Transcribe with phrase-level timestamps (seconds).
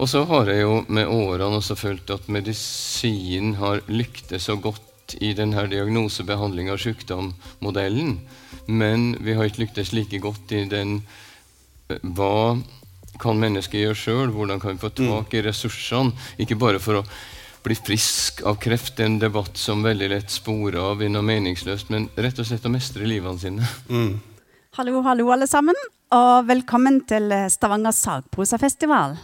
[0.00, 5.16] Og så har jeg jo med årene også følt at medisin har lyktes så godt
[5.20, 8.14] i denne diagnosebehandling av sykdommodellen,
[8.66, 11.02] men vi har ikke lyktes like godt i den
[11.90, 12.56] eh, hva
[13.20, 14.32] kan mennesket gjøre sjøl?
[14.32, 16.16] Hvordan kan vi få tak i ressursene?
[16.40, 17.06] Ikke bare for å
[17.62, 22.08] bli frisk av kreft, en debatt som veldig lett sporer av i noe meningsløst, men
[22.16, 23.72] rett og slett å mestre livene sine.
[23.92, 24.20] Mm.
[24.72, 25.76] Hallo, hallo, alle sammen.
[26.16, 29.18] Og velkommen til Stavanger sagprosafestival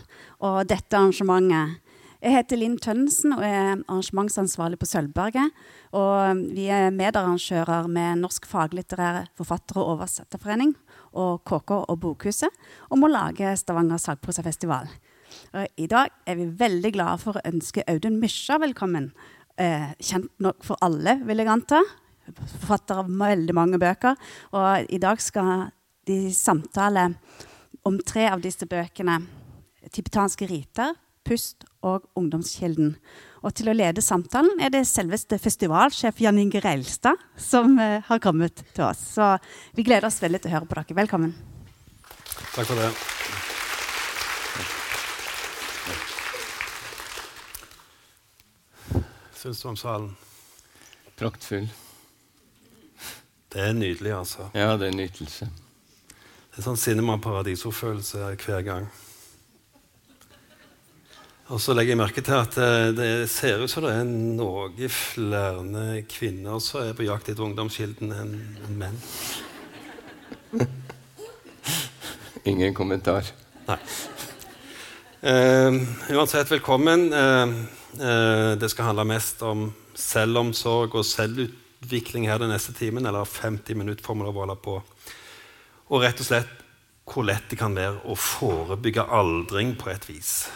[0.45, 1.85] og dette arrangementet.
[2.19, 5.53] Jeg heter Linn Tønnesen og er arrangementsansvarlig på Sølvberget.
[5.95, 10.75] Og vi er medarrangører med Norsk faglitterær forfatter- og oversetterforening
[11.15, 12.51] og KK og Bokhuset
[12.91, 14.91] om å lage Stavanger sagprosafestival.
[15.55, 19.13] I dag er vi veldig glade for å ønske Audun Mysja velkommen.
[19.59, 21.85] Eh, kjent nok for alle, vil jeg anta.
[22.59, 24.19] Forfatter av veldig mange bøker.
[24.59, 25.69] Og i dag skal
[26.09, 27.13] de samtale
[27.87, 29.21] om tre av disse bøkene.
[29.89, 32.97] 'Tibetanske riter', 'Pust' og 'Ungdomskilden'.
[33.43, 38.19] Og til å lede samtalen er det selveste festivalsjef Jan Inge Reilstad som eh, har
[38.19, 38.99] kommet til oss.
[39.15, 39.39] Så
[39.75, 40.99] vi gleder oss veldig til å høre på dere.
[41.03, 41.35] Velkommen.
[42.55, 42.91] Takk for det.
[49.39, 50.17] Syns du om salen?
[51.19, 51.69] Praktfull.
[53.53, 54.51] Det er nydelig, altså.
[54.55, 55.47] Ja, det er en nytelse.
[56.51, 58.89] Det er sånn Cinema Paradiso-følelse hver gang.
[61.49, 64.91] Og så legger jeg merke til at det, det ser ut som det er noe
[64.93, 68.35] flere kvinner som er på jakt etter ungdomskilden enn
[68.67, 68.99] enn menn.
[72.53, 73.25] Ingen kommentar.
[73.69, 73.79] Nei.
[75.21, 75.81] Eh,
[76.13, 77.09] uansett, velkommen.
[77.17, 77.57] Eh,
[77.97, 83.09] eh, det skal handle mest om selvomsorg og selvutvikling her den neste timen.
[83.09, 84.79] Eller 50 minutter får vi lov å holde på.
[85.89, 86.57] Og rett og slett
[87.09, 90.51] hvor lett det kan være å forebygge aldring på et vis.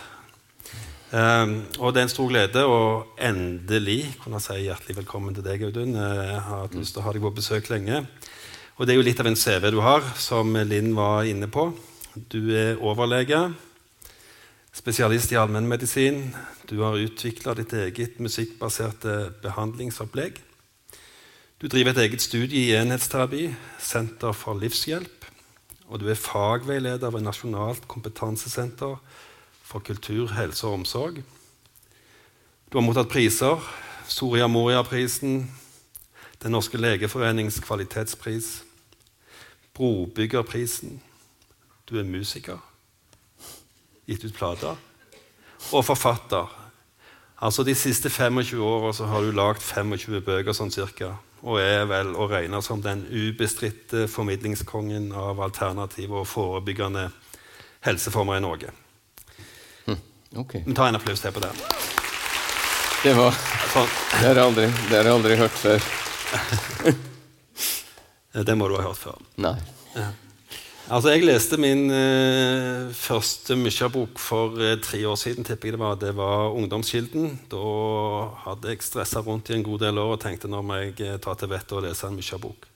[1.12, 2.76] Um, og det er en stor glede å
[3.20, 5.92] endelig kunne si hjertelig velkommen til deg, Audun.
[5.92, 7.98] Jeg har hatt lyst til å ha deg på besøk lenge.
[8.78, 11.66] Og det er jo litt av en CV du har, som Linn var inne på.
[12.32, 13.42] Du er overlege,
[14.72, 16.30] spesialist i allmennmedisin.
[16.70, 20.40] Du har utvikla ditt eget musikkbaserte behandlingsopplegg.
[21.60, 23.50] Du driver et eget studie i enhetsterapi,
[23.84, 25.28] Senter for livshjelp.
[25.92, 28.96] Og du er fagveileder ved Nasjonalt kompetansesenter
[29.72, 31.22] for kultur, helse og omsorg.
[32.68, 33.60] Du har mottatt priser.
[34.08, 35.50] Soria Moria-prisen,
[36.42, 38.64] Den norske legeforenings kvalitetspris,
[39.74, 41.00] Brobyggerprisen.
[41.88, 42.58] Du er musiker,
[44.06, 44.76] gitt ut plater,
[45.72, 46.50] og forfatter.
[47.38, 52.12] Altså De siste 25 åra har du lagd 25 bøker sånn cirka, og er vel
[52.18, 57.08] å regne som den ubestridte formidlingskongen av alternative og forebyggende
[57.86, 58.81] helseformer i Norge.
[60.36, 60.54] Ok.
[60.66, 61.52] Vi tar en applaus til på det.
[63.02, 63.34] Det var
[63.72, 63.88] Sånn.
[63.88, 64.66] Det har jeg aldri,
[65.10, 65.86] aldri hørt før.
[68.48, 69.16] Det må du ha hørt før.
[69.40, 69.56] Nei.
[70.92, 75.44] Altså, Jeg leste min eh, første Mysja-bok for eh, tre år siden.
[75.44, 77.38] tipper jeg Det var Det var Ungdomskilden.
[77.52, 77.62] Da
[78.44, 81.16] hadde jeg stressa rundt i en god del år og tenkte nå må jeg eh,
[81.22, 82.71] ta til vettet og lese en Mysja-bok.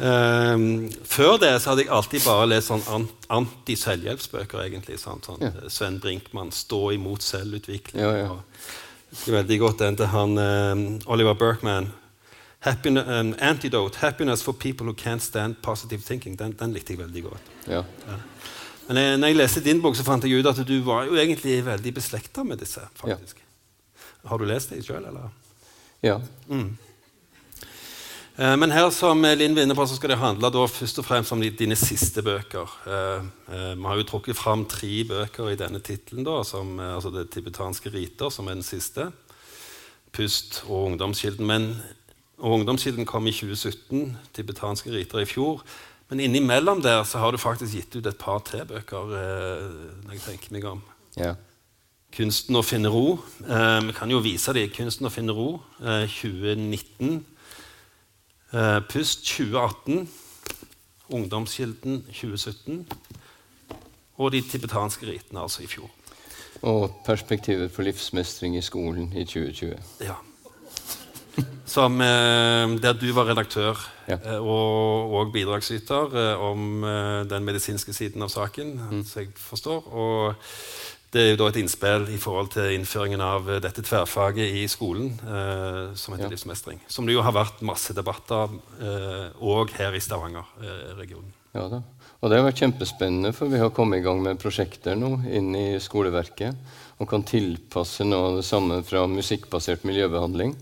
[0.00, 4.62] Ehm, før det så hadde jeg alltid bare lest sånn anti-selvhjelpsbøker.
[4.64, 5.26] egentlig, sant?
[5.26, 5.68] Sånn, Ja.
[5.68, 8.00] Sven Brinkmann, 'Stå imot selvutvikling'.
[8.00, 8.30] Ja, ja.
[8.30, 8.42] Og
[9.26, 11.92] Jeg veldig godt den til han eh, Oliver Berkman.
[12.60, 16.36] Happin um, antidote, 'Happiness for people who can't stand positive thinking'.
[16.36, 17.42] Den, den likte jeg veldig godt.
[17.68, 17.82] Ja.
[18.88, 21.14] Men jeg, når jeg leste din bok, så fant jeg ut at du var jo
[21.14, 22.80] egentlig veldig beslekta med disse.
[22.94, 23.36] faktisk.
[24.24, 25.30] Har du lest det sjøl, eller?
[26.02, 26.20] ja.
[26.50, 26.64] Eh,
[28.36, 31.34] Men her som Linn var inne på, så skal det handle da først og fremst
[31.34, 32.70] om dine siste bøker.
[32.88, 36.24] Eh, eh, Vi har jo trukket fram tre bøker i denne tittelen.
[36.80, 39.12] eh, altså Det tibetanske riter, som er den siste.
[40.12, 41.46] Pust og Ungdomskilden.
[41.46, 41.82] Men
[42.42, 45.62] og Ungdomskilden kom i 2017, tibetanske riter i fjor.
[46.10, 49.12] Men innimellom der så har du faktisk gitt ut et par til bøker.
[49.14, 50.82] Eh, når jeg tenker meg om.
[51.16, 51.34] ja.
[52.12, 53.18] 'Kunsten å finne ro'.
[53.48, 54.68] Eh, vi kan jo vise dem.
[54.68, 57.24] 'Kunsten å finne ro', eh, 2019.
[58.52, 60.08] Eh, Pust 2018.
[61.12, 62.86] Ungdomskilden 2017.
[64.20, 65.90] Og de tibetanske ritene, altså i fjor.
[66.62, 69.78] Og perspektivet for livsmestring i skolen i 2020.
[70.04, 70.14] Ja.
[71.66, 73.78] Som, eh, der du var redaktør
[74.08, 74.18] Ja.
[74.24, 76.82] eh, og, og bidragsyter om
[77.30, 79.86] den medisinske siden av saken, så jeg forstår.
[79.92, 80.34] Og
[81.12, 84.64] det er jo da et innspill i forhold til innføringen av eh, dette tverrfaget i
[84.70, 86.32] skolen, eh, som heter Ja.
[86.32, 86.80] livsmestring.
[86.88, 88.48] Som det jo har vært masse debatter
[89.40, 91.32] òg her i Stavanger-regionen.
[91.52, 91.82] Ja da.
[92.22, 95.50] Og det har vært kjempespennende, for vi har kommet i gang med prosjekter nå inn
[95.58, 96.54] i skoleverket.
[97.02, 100.54] Og kan tilpasse noe av det samme fra musikkbasert miljøbehandling.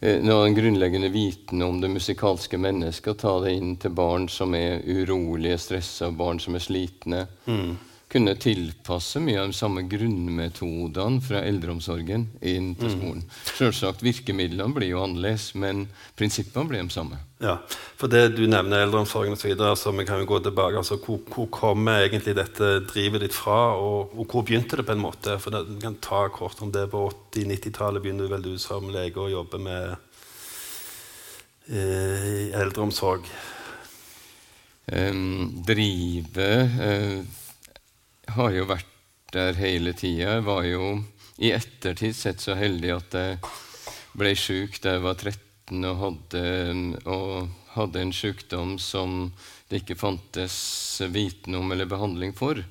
[0.00, 3.18] Eh, noe av den grunnleggende viten om det musikalske mennesket.
[3.18, 7.26] Ta det inn til barn som er urolige, stressa, barn som er slitne.
[7.48, 7.76] Mm
[8.08, 12.92] kunne tilpasse mye av de samme grunnmetodene fra eldreomsorgen inn til mm.
[12.94, 13.22] skolen.
[13.26, 13.38] Mm.
[13.58, 15.88] Selvsagt, Virkemidlene blir jo annerledes, men
[16.18, 17.18] prinsippene blir de samme.
[17.42, 17.56] Ja,
[17.98, 19.42] for det Du nevner eldreomsorgen osv.
[19.42, 20.78] Så, videre, så vi kan jo gå tilbake.
[20.78, 24.86] altså Hvor, hvor kommer egentlig dette drivet ditt fra, og, og, hvor begynte det?
[24.86, 25.38] på en måte?
[25.42, 26.86] For Du kan ta kort om det.
[26.90, 29.96] På 80-90-tallet begynner vel du som lege å jobbe med
[31.74, 33.26] eh, eldreomsorg.
[34.86, 37.45] Um, drive uh,
[38.34, 38.92] har jo vært
[39.32, 40.36] der hele tida.
[40.36, 40.90] Jeg var jo
[41.42, 43.38] i ettertid sett så heldig at jeg
[44.16, 46.42] ble sjuk da jeg var 13 og hadde,
[47.04, 49.32] og hadde en sykdom som
[49.68, 50.56] det ikke fantes
[51.12, 52.62] viten om eller behandling for.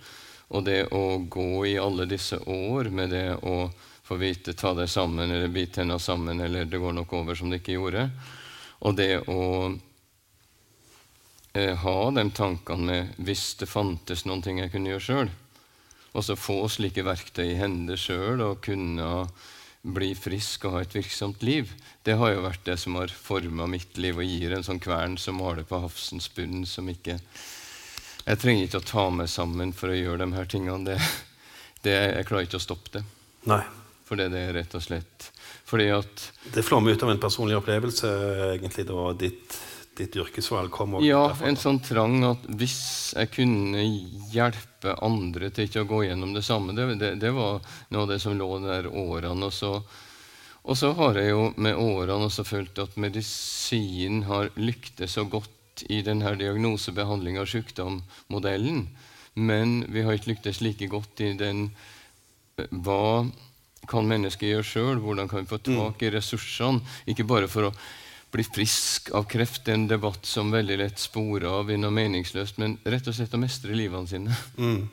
[0.53, 3.69] Og det å gå i alle disse år med det å
[4.05, 7.49] få vite ta deg sammen eller bite tenna sammen eller det går nok over som
[7.49, 8.09] det ikke gjorde,
[8.85, 9.45] og det å
[11.55, 15.31] eh, ha de tankene med hvis det fantes noen ting jeg kunne gjøre sjøl,
[16.15, 19.27] og så få slike verktøy i hende sjøl og kunne
[19.85, 21.69] bli frisk og ha et virksomt liv,
[22.07, 25.19] det har jo vært det som har forma mitt liv og gir en sånn kvern
[25.21, 27.19] som maler på havsens bunn, som ikke
[28.25, 30.81] Jeg trenger ikke å ta meg sammen for å gjøre de her tingene.
[30.87, 30.95] Det,
[31.85, 33.03] det, jeg klarer ikke å stoppe det.
[33.45, 33.61] Nei.
[34.07, 35.29] For det er rett og slett
[35.65, 36.23] fordi at
[36.53, 38.09] Det flommer ut av en personlig opplevelse,
[38.53, 39.55] egentlig, da, ditt
[39.97, 41.47] ditt yrkesvalg kom Ja, derfra.
[41.47, 43.83] en sånn trang at hvis jeg kunne
[44.33, 48.11] hjelpe andre til ikke å gå gjennom det samme, det, det, det var noe av
[48.11, 49.47] det som lå der årene.
[49.49, 49.71] Og så,
[50.65, 55.85] og så har jeg jo med årene også følt at medisin har lyktes så godt
[55.91, 58.85] i denne diagnosebehandling av sykdommodellen,
[59.35, 61.69] men vi har ikke lyktes like godt i den
[62.71, 63.25] Hva
[63.91, 64.99] kan mennesket gjøre sjøl?
[65.03, 66.79] Hvordan kan vi få tak i ressursene?
[67.11, 67.71] Ikke bare for å
[68.35, 69.67] bli frisk av kreft.
[69.71, 73.41] En debatt som veldig lett sporer av i noe meningsløst, men rett og slett å
[73.41, 74.37] mestre livene sine.
[74.59, 74.85] Mm.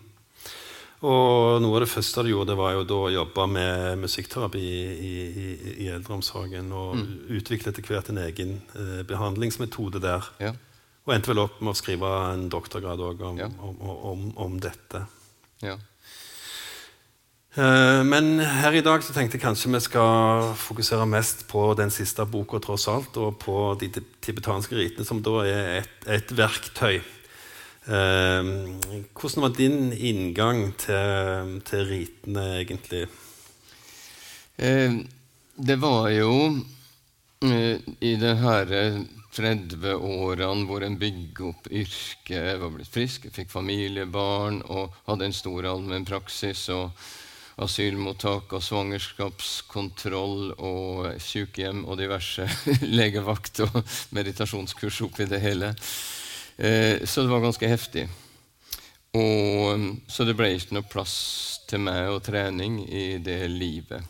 [1.02, 5.14] Og Noe av det første du gjorde, var jo da å jobbe med musikkterapi i,
[5.26, 5.46] i,
[5.82, 6.68] i eldreomsorgen.
[6.70, 7.08] Og mm.
[7.40, 10.28] utvikle etter hvert en egen eh, behandlingsmetode der.
[10.38, 10.52] Ja.
[11.02, 13.48] Og endte vel opp med å skrive en doktorgrad om, ja.
[13.58, 13.80] om,
[14.12, 15.02] om, om, dette.
[15.64, 15.74] Ja.
[17.54, 21.92] Eh, men her i dag så tenkte jeg kanskje vi skal fokusere mest på den
[21.92, 23.90] siste boka, tross alt, og på de
[24.24, 27.02] tibetanske ritene, som da er et, et verktøy.
[27.92, 28.52] Eh,
[29.12, 33.04] hvordan var din inngang til, til ritene, egentlig?
[34.56, 35.02] Eh,
[35.56, 36.32] det var jo
[37.44, 38.72] eh, i det her
[39.32, 45.28] 30 årene hvor en bygger opp yrket, var blitt frisk, fikk fikk familiebarn og hadde
[45.28, 46.70] en stor allmennpraksis.
[46.72, 46.96] og
[47.60, 52.46] asylmottak og svangerskapskontroll og sykehjem og diverse
[53.00, 53.82] legevakt og
[54.16, 55.74] meditasjonskurs oppi det hele.
[56.56, 58.08] Eh, så det var ganske heftig.
[59.12, 61.16] Og, så det ble ikke noe plass
[61.68, 64.00] til meg og trening i det livet.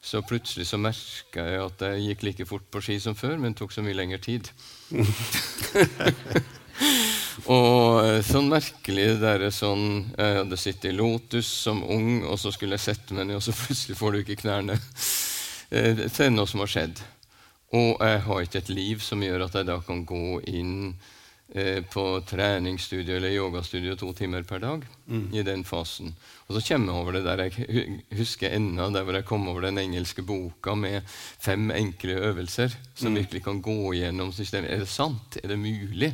[0.00, 3.56] Så plutselig så merka jeg at jeg gikk like fort på ski som før, men
[3.56, 4.48] tok så mye lengre tid.
[7.48, 12.36] Og eh, sånn merkelig det er sånn, Jeg hadde sittet i Lotus som ung, og
[12.40, 14.76] så skulle jeg sette meg ned, og så plutselig får du ikke knærne.
[15.70, 17.00] Eh, det er noe som har skjedd.
[17.78, 20.96] Og jeg har ikke et liv som gjør at jeg da kan gå inn
[21.54, 25.28] eh, på treningsstudio eller yogastudio to timer per dag mm.
[25.38, 26.10] i den fasen.
[26.48, 29.68] Og så kommer jeg over det der jeg husker ennå, der hvor jeg kom over
[29.68, 31.06] den engelske boka med
[31.38, 33.20] fem enkle øvelser som mm.
[33.22, 34.74] virkelig kan gå gjennom systemet.
[34.74, 35.38] Er det sant?
[35.38, 36.10] Er det mulig?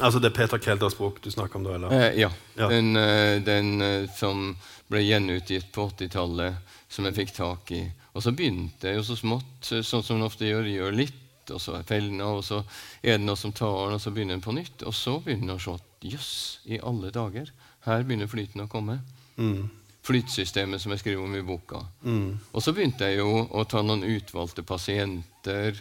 [0.00, 1.74] Altså det er Peter Kelders bok du snakker om da?
[1.76, 1.92] eller?
[1.94, 2.30] Eh, ja.
[2.58, 2.68] ja.
[2.70, 4.56] Den, eh, den uh, som
[4.90, 7.84] ble gjenutgitt på 80-tallet, som jeg fikk tak i.
[8.14, 10.66] Og så begynte jeg jo så smått, sånn som en ofte gjør.
[10.70, 12.60] Gjør litt, og så er fellene, og så
[13.02, 14.84] er det noe som tar den, og så begynner en på nytt.
[14.86, 16.34] Og så begynner en å se at jøss,
[16.70, 17.50] i alle dager,
[17.88, 19.00] her begynner flyten å komme.
[19.36, 19.66] Mm.
[20.04, 21.80] Flytsystemet som jeg skriver om i boka.
[22.04, 22.36] Mm.
[22.52, 25.80] Og så begynte jeg jo å ta noen utvalgte pasienter.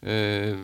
[0.00, 0.60] Eh,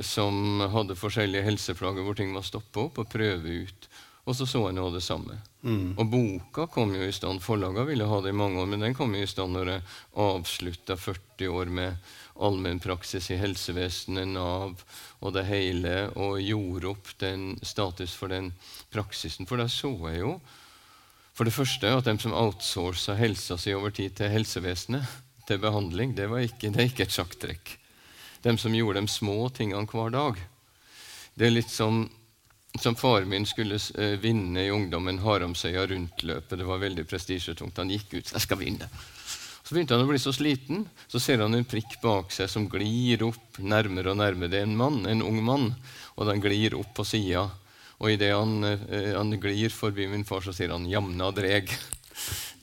[0.00, 3.88] som hadde forskjellige helseplager hvor ting var stoppa opp, og prøve ut.
[4.26, 5.36] Og så så jeg nå det samme.
[5.62, 5.94] Mm.
[6.02, 7.38] Og boka kom jo i stand.
[7.42, 9.84] Forlaga ville ha det i mange år, men den kom jo i stand når jeg
[10.24, 14.82] avslutta 40 år med allmennpraksis i helsevesenet, Nav
[15.22, 18.50] og det hele, og gjorde opp den status for den
[18.90, 19.46] praksisen.
[19.46, 20.36] For da så jeg jo
[21.36, 25.04] for det første at de som outsourca helsa si over tid til helsevesenet,
[25.46, 27.76] til behandling, det, ikke, det er ikke et sjakktrekk
[28.42, 30.40] dem som gjorde de små tingene hver dag.
[31.34, 32.06] Det er litt som
[32.80, 36.58] som faren min skulle uh, vinne i ungdommen, Haramsøya rundt-løpet.
[36.58, 37.78] Det var veldig prestisjetungt.
[37.78, 38.32] Han gikk ut.
[38.32, 38.88] 'Jeg skal vinne'.
[39.66, 40.84] Så begynte han å bli så sliten.
[41.08, 44.50] Så ser han en prikk bak seg som glir opp nærmere og nærmere.
[44.52, 45.72] Det er en mann, en ung mann,
[46.14, 47.48] og den glir opp på sida.
[47.98, 51.72] Og idet han, uh, han glir forbi min far, så sier han 'jamna dreg'.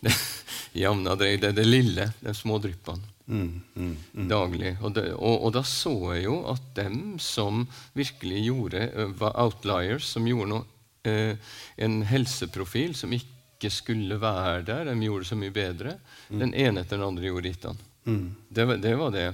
[0.83, 3.12] jamna dreg, Det er det lille, de små dryppene.
[3.25, 4.27] Mm, mm, mm.
[4.27, 4.73] daglig.
[4.81, 7.63] Og, det, og, og, da så jeg jo at dem som
[7.95, 8.87] virkelig gjorde,
[9.19, 10.65] var outliers, som gjorde noe,
[11.07, 15.97] eh, en helseprofil som ikke skulle være der, de gjorde det så mye bedre.
[16.27, 16.43] Mm.
[16.43, 17.81] Den ene etter den andre gjorde ritan.
[18.03, 18.27] Mm.
[18.49, 19.27] Det, det, var det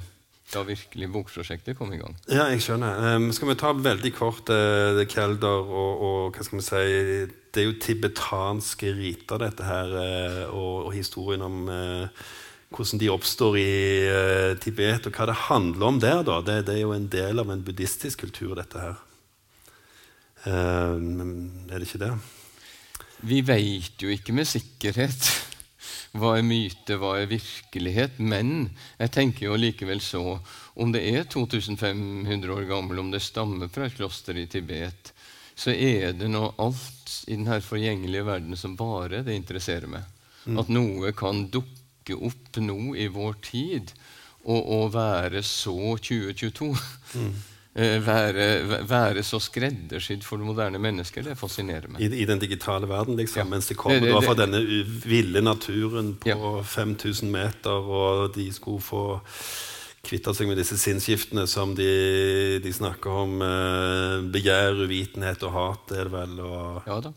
[0.54, 2.16] da virkelig bokprosjektet kom i gang.
[2.30, 3.16] Ja, jeg skjønner.
[3.16, 6.84] Um, skal vi ta veldig kort uh, Kelder og, og, hva skal vi si
[7.50, 12.30] Det er jo tibetanske riter, dette her, uh, og, og, historien om uh,
[12.70, 13.70] hvordan de oppstår i
[14.06, 16.24] uh, Tibet, og hva det handler om der.
[16.26, 16.40] da.
[16.46, 19.00] Det, det, er jo en del av en buddhistisk kultur, dette her.
[20.46, 20.98] Uh,
[21.70, 22.14] er det ikke det?
[23.30, 25.32] Vi veit jo ikke med sikkerhet
[26.20, 28.22] hva er myte, hva er virkelighet.
[28.22, 28.70] Men
[29.02, 30.38] jeg tenker jo likevel så
[30.80, 35.12] om det er 2500 år gammel, om det stammer fra et kloster i Tibet,
[35.60, 40.06] så er det nå alt i denne forgjengelige verden som bare det interesserer meg.
[40.46, 40.60] Mm.
[40.62, 41.79] At noe kan dukke
[42.10, 43.94] dukke opp nå i vår tid
[44.46, 46.74] og, og være så 2022
[47.16, 47.32] mm.
[47.80, 48.46] Eh, være,
[48.90, 52.02] være, så skreddersydd for det moderne mennesket, det fascinerer meg.
[52.02, 53.46] I, i den digitale verden, liksom, ja.
[53.48, 54.62] mens de kommer det, det, det, fra denne
[55.06, 56.64] ville naturen på ja.
[56.66, 59.04] 5000 meter, og de skulle få
[60.02, 63.38] kvitte seg med disse sinnsskiftene som de, de snakker om.
[63.46, 66.40] Eh, begjær, uvitenhet og hat, er det vel?
[66.50, 67.14] Og, ja da.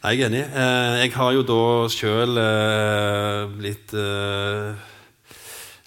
[0.00, 0.40] Jeg er enig.
[0.48, 4.78] Eh, jeg har jo da sjøl eh, blitt eh,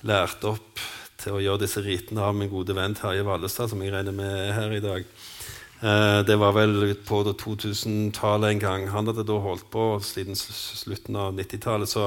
[0.06, 0.82] lært opp
[1.24, 4.30] til å gjøre disse ritene av min gode venn Terje Vallestad, som jeg regner med
[4.30, 5.08] er her i dag.
[6.24, 8.86] Det var vel på 2000-tallet en gang.
[8.94, 11.92] Han hadde da holdt på siden slutten av 90-tallet.
[11.92, 12.06] Så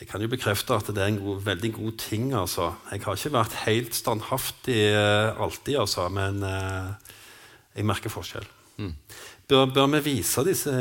[0.00, 2.26] jeg kan jo bekrefte at det er en god, veldig god ting.
[2.36, 2.74] altså.
[2.90, 8.50] Jeg har ikke vært helt standhaftig alltid, altså, men jeg merker forskjell.
[8.76, 8.92] Mm.
[9.48, 10.72] Bør, bør, vi vise disse,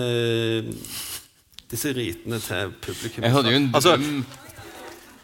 [1.72, 3.26] disse ritene til publikum?
[3.26, 4.24] Jeg hadde jo en altså, drøm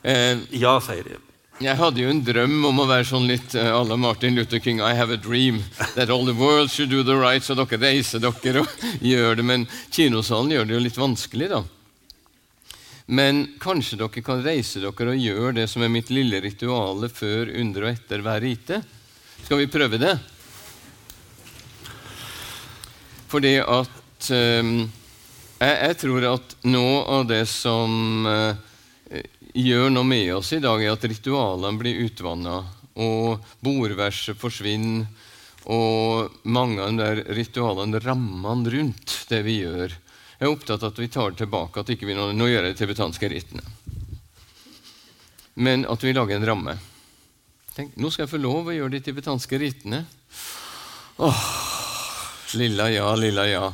[0.03, 1.19] eh, Ja, sier de.
[1.59, 4.79] Jeg hadde jo en drøm om å være sånn litt uh, la Martin Luther King.
[4.79, 5.61] I have a dream
[5.95, 7.43] that all the world should do the right.
[7.43, 9.45] Så dere reiser dere og gjør det.
[9.47, 11.61] Men kinosalen gjør det jo litt vanskelig, da.
[13.11, 17.51] Men kanskje dere kan reise dere og gjøre det som er mitt lille rituale før,
[17.59, 18.81] under og etter hver rite?
[19.43, 20.15] Skal vi prøve det?
[23.29, 24.73] Fordi at eh,
[25.59, 29.21] jeg, jeg, tror at noe av det som eh,
[29.53, 32.61] gjør noe med oss i dag, er at ritualene blir utvanna,
[32.99, 35.07] og bordverset forsvinner,
[35.69, 40.93] og mange av de der ritualene, rammene rundt det vi gjør Jeg er opptatt av
[40.93, 43.65] at vi tar det tilbake, at ikke vi nå, nå gjør de tibetanske ritene.
[45.59, 46.77] Men at vi lager en ramme.
[47.75, 50.05] Tenk, nå skal jeg få lov å gjøre de tibetanske ritene.
[51.19, 51.43] Åh,
[52.53, 53.73] Lilla ja, lilla ja.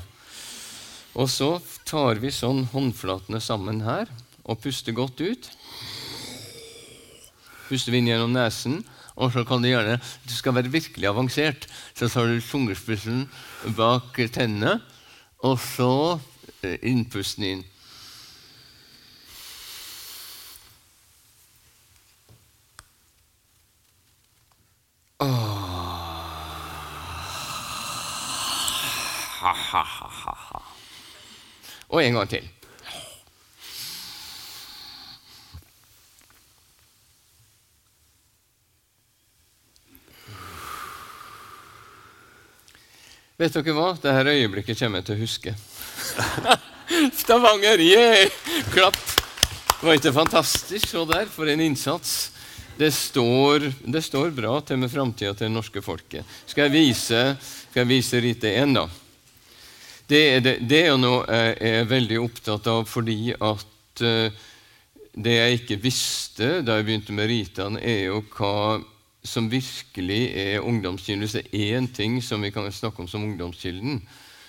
[1.16, 1.54] Og så
[1.88, 4.10] tar vi sånn håndflatene sammen her
[4.44, 5.48] og puster godt ut.
[7.70, 8.82] Puster vi inn gjennom nesen.
[9.16, 9.96] Og så kan du gjerne
[10.28, 11.70] Du skal være virkelig avansert.
[11.96, 13.30] Så tar du tungespissen
[13.78, 14.82] bak tennene,
[15.40, 16.20] og så
[16.62, 17.64] eh, innpusten inn.
[25.24, 25.56] Åh.
[29.46, 30.62] Ha-ha-ha.
[31.96, 32.44] Og en gang til.
[43.36, 43.94] Vet dere hva?
[43.96, 45.56] Dette øyeblikket kommer jeg til å huske.
[47.22, 48.28] Stavanger, yeah!
[48.76, 49.00] Klapp!
[49.80, 50.88] Var ikke fantastisk?
[50.88, 52.34] Se der, for en innsats.
[52.76, 56.28] Det står, det står bra til med framtida til det norske folket.
[56.48, 57.24] Skal jeg vise,
[57.88, 58.88] vise rite én, da?
[60.10, 64.44] Det er, det, det er noe jeg er veldig opptatt av fordi at uh,
[65.16, 68.78] det jeg ikke visste da jeg begynte med Ritan, er jo hva
[69.26, 71.24] som virkelig er ungdomskilden.
[71.24, 74.04] Hvis det er én ting som vi kan snakke om som ungdomskilden,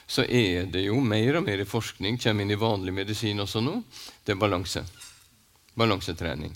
[0.07, 3.81] så er det jo mer og mer forskning kommer inn i vanlig medisin også nå.
[4.23, 4.85] Det er balanse.
[5.79, 6.53] Balansetrening.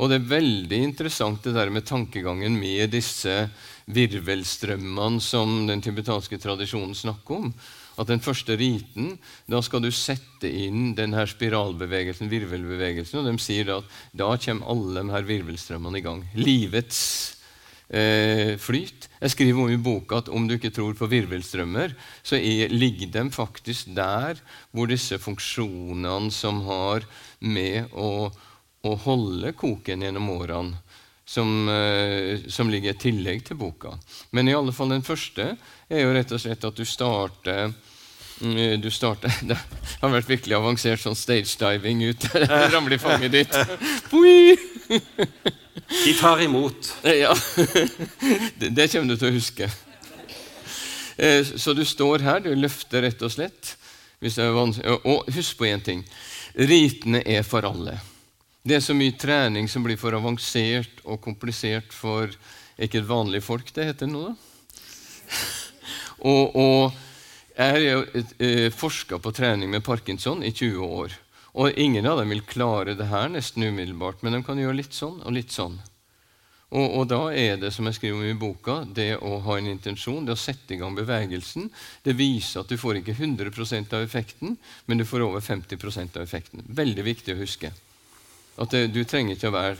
[0.00, 3.44] Og det er veldig interessant det der med tankegangen med disse
[3.84, 7.50] virvelstrømmene som den tibetanske tradisjonen snakker om
[8.00, 9.14] at den første riten
[9.50, 15.02] da skal du sette inn denne spiralbevegelsen, virvelbevegelsen, og de sier at da kommer alle
[15.04, 16.24] de her virvelstrømmene i gang.
[16.38, 17.02] Livets
[17.88, 19.08] eh, flyt.
[19.20, 21.94] Jeg skriver om i boka at om du ikke tror på virvelstrømmer,
[22.26, 24.40] så er, ligger de faktisk der
[24.72, 27.06] hvor disse funksjonene som har
[27.44, 28.30] med å,
[28.84, 30.80] å holde koken gjennom årene,
[31.24, 33.94] som, eh, som, ligger i tillegg til boka.
[34.30, 35.54] Men i alle fall den første
[35.88, 37.72] er jo rett og slett at du starter
[38.40, 39.56] mm, du starter, Det
[40.02, 42.28] har vært virkelig avansert sånn stagediving ut.
[42.74, 43.54] Ramler i fanget ditt.
[46.04, 46.92] De tar imot.
[47.08, 47.32] Ja.
[48.60, 49.68] Det, det kommer du til å huske.
[51.16, 53.74] Eh, så du står her, du løfter rett og slett.
[54.24, 56.04] Og husk på én ting.
[56.54, 57.98] Ritene er for alle.
[58.64, 62.30] Det er så mye trening som blir for avansert og komplisert for
[62.80, 64.36] ikke et vanlig folk det heter nå, da.
[66.24, 66.94] Og, og
[67.58, 68.06] jeg har
[68.40, 71.12] eh, forska på trening med parkinson i 20 år.
[71.60, 74.96] Og ingen av dem vil klare det her nesten umiddelbart, men de kan gjøre litt
[74.96, 75.76] sånn og litt sånn.
[76.72, 79.68] Og, og, da er det, som jeg skriver om i boka, det å ha en
[79.74, 81.68] intensjon, det å sette i gang bevegelsen,
[82.02, 84.56] det viser at du får ikke 100% av effekten,
[84.88, 86.64] men du får over 50% av effekten.
[86.80, 87.70] Veldig viktig å huske.
[88.60, 89.78] At det, du trenger ikke å være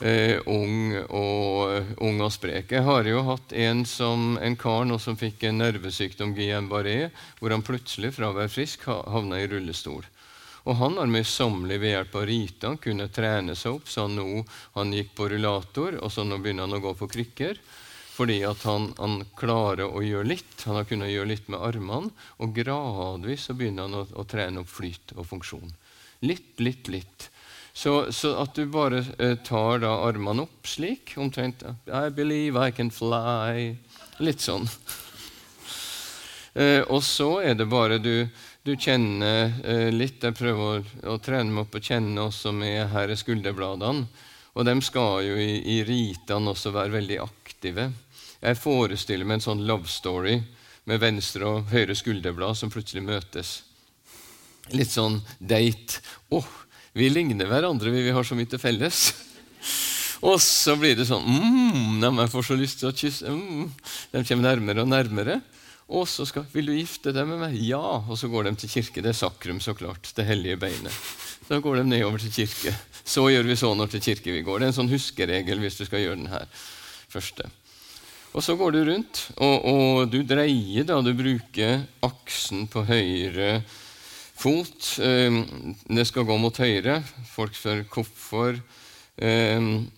[0.00, 2.74] eh, ung, og, ung og sprek.
[2.76, 7.54] Jeg har jo hatt en, som, en kar nå som fikk en nervesykdom, Guillain-Barré, hvor
[7.54, 10.06] han plutselig, fra å være frisk, havna i rullestol.
[10.68, 14.42] Og han har møysommelig ved hjelp av Rita kunne trene seg opp, så nå
[14.76, 17.60] han gikk på rullator, og så nå begynner han å gå på krykker.
[18.18, 20.64] Fordi at han, han, klarer å gjøre litt.
[20.66, 22.10] Han har kunnet gjøre litt med armene.
[22.42, 25.70] Og gradvis så begynner han å, å trene opp flyt og funksjon.
[26.26, 27.28] Litt, litt, litt.
[27.78, 32.72] Så, så at du bare eh, tar da armene opp slik, omtrent I believe I
[32.74, 33.76] can fly.
[34.18, 34.66] Litt sånn.
[36.58, 38.26] eh, og så er det bare du
[38.68, 40.20] du kjenner eh, litt.
[40.20, 44.04] Jeg prøver å, å trene meg opp og kjenne også med her skulderbladene.
[44.58, 47.88] Og de skal jo i, i ritene også være veldig aktive.
[48.42, 50.36] Jeg forestiller meg en sånn love story
[50.90, 53.54] med venstre og høyre skulderblad som plutselig møtes.
[54.74, 56.02] Litt sånn date.
[56.28, 56.50] Å, oh,
[56.96, 59.08] vi ligner hverandre, vi, har så mye til felles.
[60.24, 63.30] Og så blir det sånn mm, Jeg får så lyst til å kysse.
[63.30, 63.68] Mm.
[64.14, 65.38] De kommer nærmere og nærmere.
[65.88, 68.68] Og så skal, 'Vil du gifte deg med meg?' 'Ja.' Og så går de til
[68.68, 69.00] kirke.
[69.00, 70.12] Det er sakrum, så klart.
[70.14, 70.92] Det hellige beinet.
[71.48, 72.74] Da går de nedover til kirke.
[73.04, 74.58] Så gjør vi så når til kirke vi går.
[74.58, 76.44] Det er en sånn huskeregel hvis du skal gjøre den her
[77.08, 77.48] første.
[78.36, 81.00] Og så går du rundt, og, og du dreier da.
[81.00, 83.62] Du bruker aksen på høyre
[84.38, 84.90] fot.
[85.02, 87.00] Um, det skal gå mot høyre.
[87.32, 88.58] Folk spør hvorfor.
[89.18, 89.88] Um,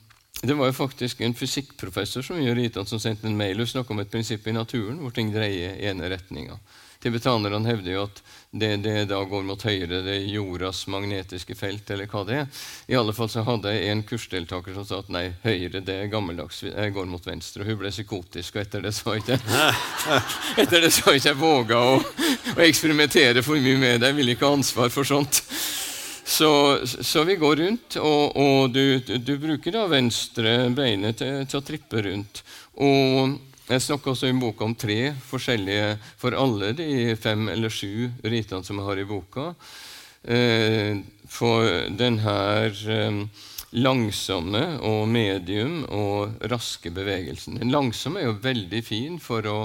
[0.40, 4.00] det var jo faktisk en fysikkprofessor som gjør som sendte en mail og snakka om
[4.00, 6.56] et prinsipp i naturen hvor ting dreier i ene retninga.
[7.00, 11.90] Tibetanerne hevder jo at det, det, da går mot høyre, det er jordas magnetiske felt,
[11.94, 12.62] eller hva det er.
[12.90, 16.10] I alle fall så hadde jeg en kursdeltaker som sa at nei, høyre det er
[16.12, 17.62] gammeldags, jeg går mot venstre.
[17.62, 19.38] Og hun ble psykotisk, og etter det så ikke
[20.64, 22.00] etter det så ikke jeg våga å,
[22.56, 24.10] å eksperimentere for mye med det.
[24.10, 25.44] Jeg ville ikke ha ansvar for sånt.
[26.30, 26.50] Så,
[26.86, 31.66] så, vi går rundt, og, og du, du, bruker da venstre beinet til, til, å
[31.66, 32.42] trippe rundt.
[32.86, 33.38] Og
[33.70, 38.66] jeg snakker også i boka om tre forskjellige for alle de fem eller sju ritene
[38.66, 39.52] som jeg har i boka.
[40.24, 40.98] Eh,
[41.30, 43.20] for den her eh,
[43.70, 47.60] langsomme og medium og raske bevegelsen.
[47.62, 49.58] Den langsomme er jo veldig fin for å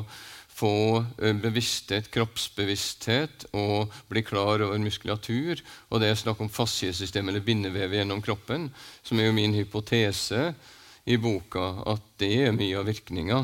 [0.55, 5.59] få eh, bevissthet, kroppsbevissthet og bli klar over muskulatur.
[5.89, 8.69] Og det er snakk om fasciesystem eller bindevevet gjennom kroppen,
[9.03, 10.53] som er jo min hypotese
[11.05, 13.43] i boka, at det er mye av virkninga.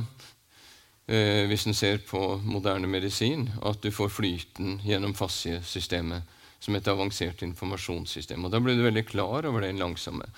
[1.11, 6.87] Eh, hvis en ser på moderne medisin, at du får flyten gjennom fasciesystemet som et
[6.87, 8.45] avansert informasjonssystem.
[8.45, 10.29] Og Da blir du veldig klar over den langsomme.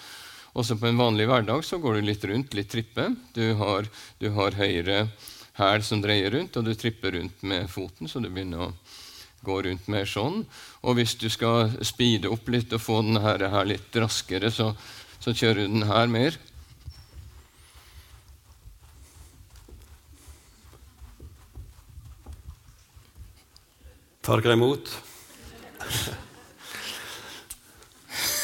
[0.58, 3.06] Også på en vanlig hverdag så går du litt rundt, litt trippe.
[3.34, 3.86] Du har,
[4.18, 5.08] du har høyre
[5.60, 8.74] hæl som dreier rundt, og du tripper rundt med foten, så du begynner å
[9.46, 10.42] gå rundt mer sånn.
[10.82, 14.72] Og hvis du skal speede opp litt og få den her, her litt raskere, så,
[15.20, 16.40] så kjører du den her mer.
[24.24, 24.92] Tar dere imot?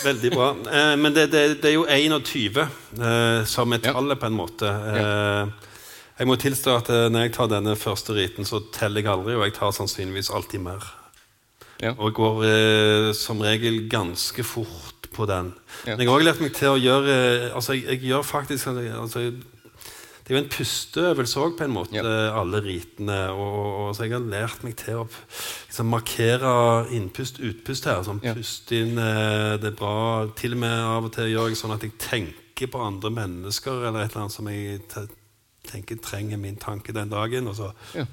[0.04, 0.50] Veldig bra.
[0.68, 4.20] Eh, men det, det, det, er jo 21 eh, som er tallet, ja.
[4.20, 4.70] på en måte.
[4.70, 5.68] Eh.
[6.20, 9.38] Jeg må tilstå at eh, når jeg tar denne første riten, så teller jeg aldri,
[9.40, 10.88] og jeg tar sannsynligvis alltid mer.
[11.80, 11.94] Ja.
[11.96, 15.54] Og går eh, som regel ganske fort på den.
[15.86, 15.96] Ja.
[15.96, 18.68] Men jeg har også lært meg til å gjøre eh, altså jeg, jeg gjør faktisk
[18.74, 19.30] altså,
[20.30, 22.04] Det er jo en pusteøvelse òg, på en måte, ja.
[22.38, 23.16] alle ritene.
[23.34, 26.52] Og, og, så jeg har lært meg til å liksom, markere
[26.94, 28.04] innpust, utpust her.
[28.06, 29.96] Sånn, Pust inn eh, det er bra.
[30.38, 33.88] Til og med av og til gjør jeg sånn at jeg tenker på andre mennesker
[33.90, 34.84] eller et eller annet som jeg
[35.66, 37.50] tenker trenger min tanke den dagen.
[37.50, 38.06] Og så Ja.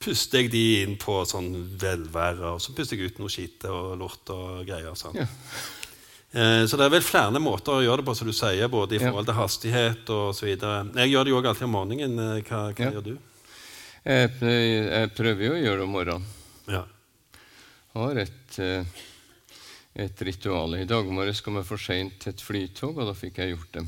[0.00, 1.52] puster jeg de inn på sånn
[1.84, 4.96] velvære, og så puster jeg ut noe skitt og lort og greier.
[4.96, 5.20] Sånn.
[6.32, 8.96] Eh, så det er vel flere måter å gjøre det på, som du sier, både
[8.96, 10.08] i forhold til hastighet
[10.46, 10.86] videre.
[10.96, 12.18] Jeg gjør det jo alltid om morgenen.
[12.38, 12.90] Eh, Hva, hva Ja.
[12.96, 13.18] gjør du?
[14.04, 14.30] Jeg,
[15.14, 16.24] prøver jo å gjøre det om morgenen.
[16.72, 16.84] Ja.
[17.94, 18.84] har et, eh,
[19.94, 20.74] et ritual.
[20.80, 23.72] I dag morges kom jeg for seint til et flytog, og da fikk jeg gjort
[23.72, 23.86] det.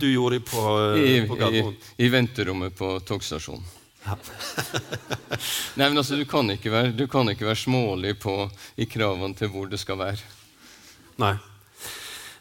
[0.00, 0.60] Du gjorde det på,
[1.28, 1.76] på Gardermoen?
[1.98, 3.62] i, I venterommet på togstasjonen.
[4.04, 4.16] Ja.
[5.78, 8.34] Nei, men altså, du kan ikke være, du kan ikke være smålig på,
[8.76, 10.20] i kravene til hvor det skal være.
[11.22, 11.34] Nei.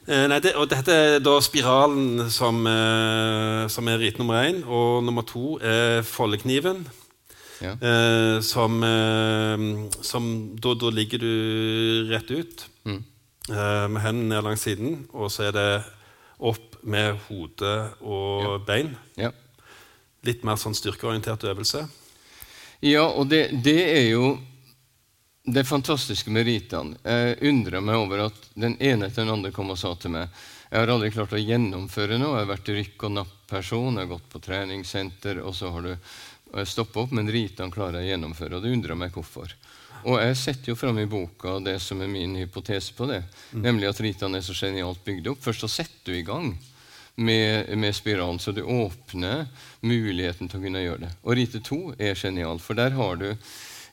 [0.04, 4.60] Eh, nei det, og dette er da spiralen som, eh, som er rit nummer én.
[4.68, 6.84] Og nummer to er foldekniven.
[7.64, 7.78] Ja.
[7.80, 9.64] Eh, som eh,
[10.04, 10.26] som
[10.60, 12.98] da, da ligger du rett ut Mm.
[13.50, 15.84] eh, med hendene ned langs siden, og så er det
[16.44, 17.72] opp med hode
[18.04, 18.98] og bein.
[19.16, 19.30] Ja.
[20.24, 21.86] Litt mer sånn styrkeorientert øvelse.
[22.84, 24.34] Ja, og det, det er jo
[25.44, 26.98] det fantastiske med ritene.
[27.04, 30.32] Jeg undrer meg over at den ene etter den andre kom og sa til meg
[30.74, 32.32] jeg har aldri klart å gjennomføre noe.
[32.34, 36.64] Jeg har vært rykk- og napp-person, jeg har gått på treningssenter, og så har du
[36.66, 38.58] stoppa opp, men ritene klarer jeg å gjennomføre.
[38.58, 39.54] Og det undrer meg hvorfor.
[40.10, 43.22] Og jeg setter jo fram i boka det som er min hypotese på det,
[43.54, 45.44] nemlig at ritene er så genialt bygd opp.
[45.46, 46.50] Først så setter du i gang
[47.16, 49.46] med, med spiralen, så du åpner
[49.82, 51.12] muligheten til å kunne gjøre det.
[51.24, 53.28] Og rite to er genial, for der har du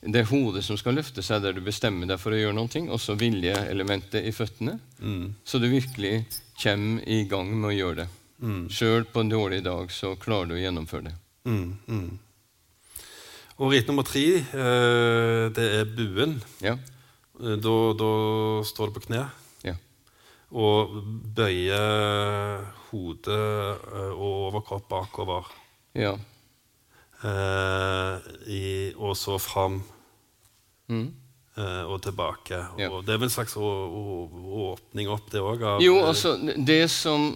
[0.01, 3.01] det hodet som skal løfte seg, der du bestemmer deg for å gjøre noe, og
[3.03, 4.79] så viljeelementet i føttene.
[5.45, 6.25] Så du virkelig
[6.63, 8.09] kommer i gang med å gjøre det.
[8.41, 8.63] Mm.
[8.73, 11.17] Sjøl på en dårlig dag så klarer du å gjennomføre det.
[11.45, 12.09] Mm, mm.
[13.61, 16.39] Og rite nummer tre, eh, det er buen.
[16.65, 16.79] Ja,
[17.41, 18.11] Eh, Da, da
[18.65, 19.25] står du på kne
[20.51, 20.97] og
[21.37, 21.81] bøye
[22.91, 25.51] hodet eh, og overkropp bakover.
[25.95, 26.17] ja.
[27.21, 29.83] Eh, i, og så fram
[30.91, 31.15] Mm.
[31.57, 32.59] Eh, og tilbake.
[32.81, 32.91] Ja.
[32.91, 34.03] Og det er vel en slags å, å,
[34.71, 35.65] åpning opp, det òg?
[35.85, 37.31] Jo, altså, det som,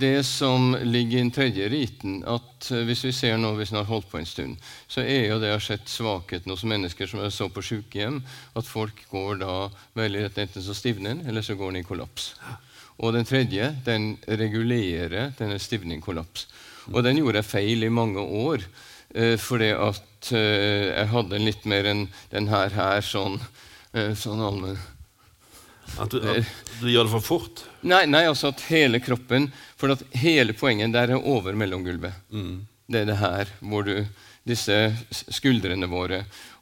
[0.00, 3.80] det som ligger i den tredje riten at eh, Hvis vi ser nå, hvis en
[3.82, 7.24] har holdt på en stund, så er jo det har sett svakheten hos mennesker som
[7.24, 8.22] jeg så på sykehjem,
[8.54, 9.56] at folk går da
[9.98, 12.32] veldig rett enten så stivner en, eller så går den i kollaps.
[13.02, 16.46] Og den tredje den regulerer denne stivning-kollaps.
[16.92, 18.64] Og den gjorde jeg feil i mange år.
[19.14, 23.38] Eh, fordi at eh, jeg hadde litt mer enn den her, her sånn,
[23.92, 24.78] eh, sånn allmenn
[26.00, 26.48] At du, at
[26.80, 27.64] du gjør det for fort?
[27.84, 32.16] Nei, nei, altså at hele kroppen For at hele poenget der er over mellomgulvet.
[32.32, 32.64] Mm.
[32.88, 33.98] Det er det her hvor du
[34.44, 34.74] Disse
[35.08, 36.18] skuldrene våre.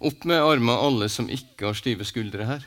[0.06, 2.66] Opp med armene alle som ikke har stive skuldre her.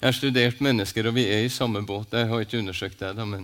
[0.00, 2.14] Jeg har studert mennesker, og vi er i samme båt.
[2.16, 3.42] Jeg har ikke undersøkt det, da, men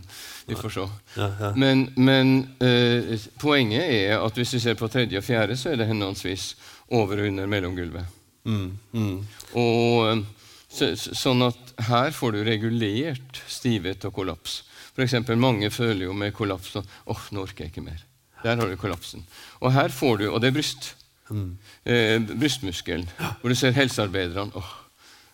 [0.48, 0.86] vi får se.
[1.18, 1.50] Ja, ja.
[1.56, 2.30] Men, men
[2.64, 6.54] eh, poenget er at hvis vi ser på tredje og fjerde, så er det henholdsvis
[6.96, 8.06] over og under mellomgulvet.
[8.48, 9.18] Mm, mm.
[9.58, 10.24] Og eh,
[10.72, 14.62] så, så- sånn at her får du regulert stivhet og kollaps.
[14.96, 18.00] For eksempel, mange føler jo med kollaps sånn åh, nå orker jeg ikke mer.
[18.44, 19.26] Der har du kollapsen.
[19.60, 20.94] Og her får du, og det er bryst.
[21.28, 21.50] Mm.
[21.84, 23.08] Eh, brystmuskelen.
[23.42, 24.52] Hvor du ser helsearbeiderne.
[24.56, 24.72] åh,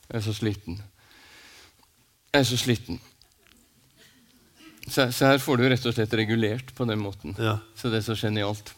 [0.08, 0.80] jeg er så sliten.
[2.32, 3.00] Jeg er så sliten.
[4.88, 7.34] Så, så her får du rett og slett regulert på den måten.
[7.36, 7.58] Ja.
[7.76, 8.72] Så det er så genialt.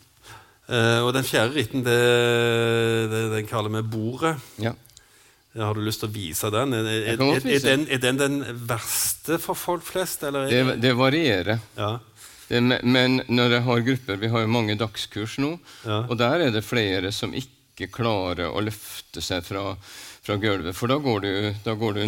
[0.66, 1.94] Eh, og den fjerde ritten, det,
[3.12, 4.34] det, den kaller vi bordet.
[4.62, 4.74] Ja.
[5.54, 6.74] Ja, Har du lyst til å vise den?
[6.74, 10.24] Er, er, er, den, er den den verste for folk flest?
[10.26, 10.48] Eller?
[10.50, 11.62] Det, det varierer.
[11.78, 11.92] Ja.
[12.48, 15.54] Det, men når jeg har grupper Vi har jo mange dagskurs nå.
[15.86, 16.02] Ja.
[16.08, 19.76] Og der er det flere som ikke klarer å løfte seg fra,
[20.24, 20.76] fra gulvet.
[20.76, 21.32] For da, går du,
[21.64, 22.04] da går du,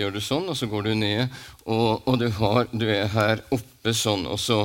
[0.00, 3.42] gjør du sånn, og så går du ned, og, og du, har, du er her
[3.52, 4.62] oppe sånn, og så,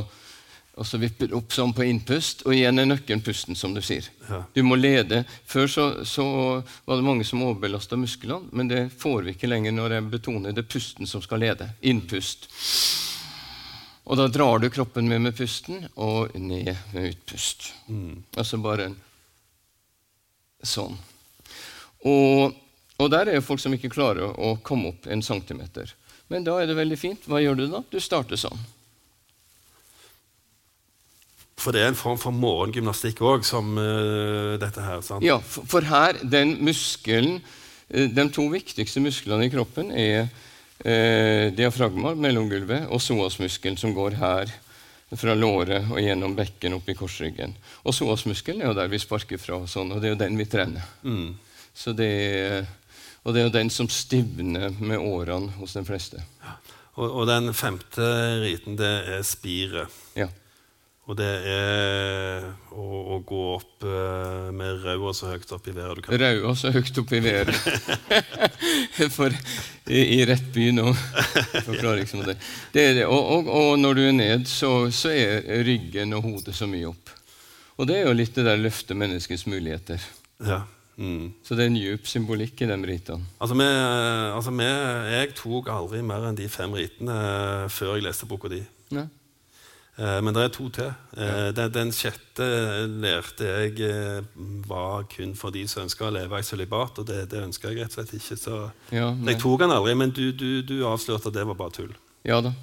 [0.76, 3.82] og så vipper du opp sånn på innpust, og igjen er nøkkelen pusten, som du
[3.84, 4.08] sier.
[4.30, 4.42] Ja.
[4.56, 5.24] Du må lede.
[5.48, 6.26] Før så, så
[6.88, 10.56] var det mange som overbelasta musklene, men det får vi ikke lenger når jeg betoner
[10.56, 11.70] det er pusten som skal lede.
[11.84, 12.48] Innpust.
[14.06, 17.74] Og da drar du kroppen med med pusten, og ned med utpust.
[18.38, 19.00] Altså bare en
[20.66, 20.96] sånn.
[22.06, 22.54] Og,
[23.02, 25.92] og der er folk som ikke klarer å komme opp en centimeter.
[26.32, 27.28] Men da er det veldig fint.
[27.30, 27.84] Hva gjør du da?
[27.92, 28.58] Du starter sånn.
[31.60, 35.00] For det er en form for morgengymnastikk òg, som uh, dette her.
[35.06, 35.24] sant?
[35.26, 41.54] Ja, for, for her, den muskelen uh, De to viktigste musklene i kroppen er uh,
[41.56, 44.54] diafragma, mellomgulvet, og psoasmuskelen, som går her
[45.16, 47.54] fra låret og gjennom bekken opp i korsryggen.
[47.86, 50.40] Og psoasmuskelen er jo der vi sparker fra, og sånn, og det er jo den
[50.40, 50.88] vi trener.
[51.06, 51.36] Mm.
[51.76, 52.68] Så det er,
[53.26, 56.22] og det er jo den som stivner med årene hos de fleste.
[56.96, 58.06] Og, og den femte
[58.44, 59.94] riten, det er spiret.
[60.16, 60.30] Ja.
[61.06, 66.00] Og det er å, å gå opp eh, med raua så høyt opp i været
[66.00, 66.18] du kan.
[66.18, 67.52] Raua så høyt opp i været.
[69.18, 72.40] For i, i rett by nå forklarer liksom det.
[72.74, 73.06] det, er det.
[73.06, 76.90] Og, og, og når du er ned, så, så er ryggen og hodet så mye
[76.90, 77.14] opp.
[77.78, 80.02] Og det er jo litt det der løfte menneskets muligheter.
[80.42, 80.64] Ja.
[80.98, 81.34] Mm.
[81.44, 83.28] Så det er en djup symbolikk i de ritene.
[83.44, 84.70] Altså, vi, altså vi,
[85.12, 88.62] jeg tok aldri mer enn de fem ritene eh, før jeg leste boka di.
[88.96, 89.08] Ja.
[89.98, 90.92] Eh, men det er to til.
[91.16, 91.50] Ja.
[91.56, 92.48] den, den sjette
[92.92, 94.22] lærte jeg eh,
[94.68, 97.84] var kun for de som ønska å leve i sølibat, og det, det ønska jeg
[97.84, 98.40] rett og slett ikke.
[98.40, 98.62] Så
[98.96, 101.92] Ja, jeg tok den aldri, men du, du, du avslørte at det var bare tull.
[102.26, 102.54] Ja da.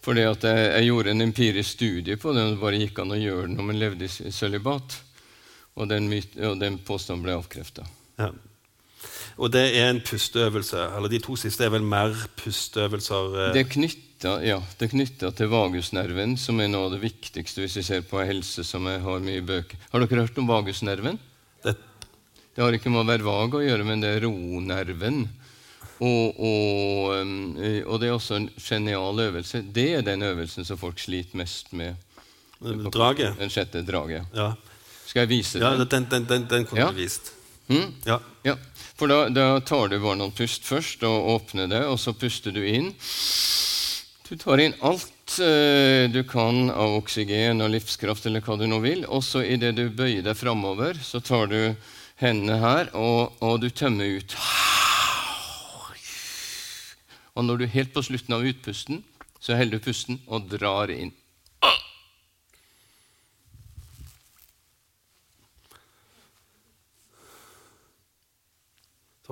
[0.00, 3.12] Fordi at jeg, jeg gjorde en empirisk studie på det, og det bare gikk an
[3.12, 4.96] å gjøre det når man levde i sølibat.
[5.78, 6.08] Og den,
[6.44, 7.86] og den påstanden ble avkrefta.
[8.18, 8.30] Ja.
[9.40, 10.80] Og det er en pusteøvelse.
[10.96, 13.36] Eller de to siste er vel mer pusteøvelser.
[13.46, 14.58] eh, Det er knytta ja,
[15.32, 18.64] til vagusnerven, som er noe av det viktigste hvis vi ser på helse.
[18.64, 19.78] som jeg har mye bøker.
[19.92, 21.18] Har dere hørt om vagusnerven?
[21.64, 21.76] det,
[22.54, 25.28] Det har ikke med å være vag å gjøre, men det er ronerven.
[26.00, 29.60] Og, og, um, eh, og det er også en genial øvelse.
[29.72, 31.96] Det er den øvelsen som folk sliter mest med.
[32.60, 33.38] draget.
[33.38, 34.26] Den sjette draget.
[34.36, 34.52] Ja,
[35.10, 35.88] Skal jeg vise ja det?
[35.90, 36.90] den, den, den, den kunne Ja.
[36.94, 37.32] du vist.
[37.70, 37.94] Mm?
[38.06, 38.20] Ja.
[38.46, 38.56] Ja,
[38.98, 42.54] for da, da tar du bare noen pust først og åpner det, og så puster
[42.54, 42.92] du inn.
[44.28, 48.78] Du tar inn alt eh, du kan av oksygen og livskraft, eller hva du nå
[48.82, 49.04] vil.
[49.10, 51.58] Og så idet du bøyer deg framover, så tar du
[52.22, 54.34] hendene her, og, og du tømmer ut.
[57.38, 59.02] Og når du er helt på slutten av utpusten,
[59.40, 61.12] så holder du pusten og drar inn.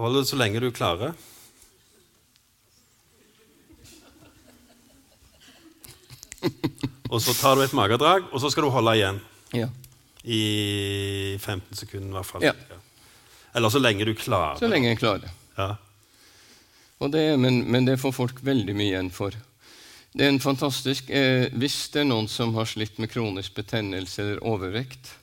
[0.04, 1.16] Hold det så lenge du klarer.
[7.08, 9.20] Og så tar du et magedrag, og så skal du holde igjen.
[9.56, 9.68] Ja.
[10.28, 12.44] I 15 sekunder, i hvert fall.
[12.44, 12.54] Ja.
[13.56, 14.58] Eller så lenge du klarer.
[14.60, 15.32] Så lenge jeg klarer.
[15.56, 15.70] Ja.
[17.00, 19.36] Og det, men, men det får folk veldig mye igjen for.
[20.12, 24.22] Det er en fantastisk, eh, Hvis det er noen som har slitt med kronisk betennelse
[24.22, 25.14] eller overvekt,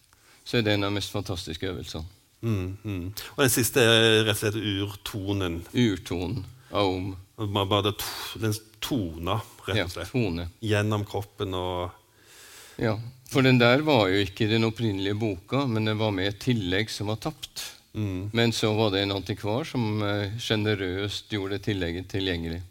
[0.46, 2.15] så er det en av de mest fantastiske øvelsene.
[2.46, 3.06] Mm, mm.
[3.36, 5.60] Og den siste er rett og slett urtonen.
[5.74, 6.44] Urtonen.
[6.76, 7.12] Om.
[7.56, 7.94] Bare
[8.40, 8.54] den
[8.84, 10.12] tona, rett og slett.
[10.14, 10.46] tone.
[10.62, 11.90] Gjennom kroppen og
[12.78, 12.98] Ja,
[13.32, 16.90] For den der var jo ikke den opprinnelige boka, men den var med et tillegg
[16.94, 17.64] som var tapt.
[17.96, 18.30] mm.
[18.34, 22.62] Men så var det en antikvar som eh, sjenerøst gjorde tillegget tilgjengelig.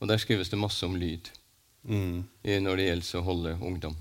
[0.00, 1.30] Og der skrives det masse om lyd
[1.88, 2.24] Mm.
[2.44, 3.96] når det gjelder å holde ungdom.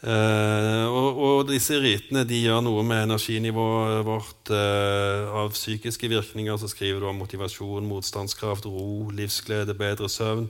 [0.00, 6.56] Eh, og, og disse ritene de gjør noe med energinivået vårt eh, av psykiske virkninger.
[6.56, 10.48] Så skriver du om motivasjon, motstandskraft, ro, livsglede, bedre søvn.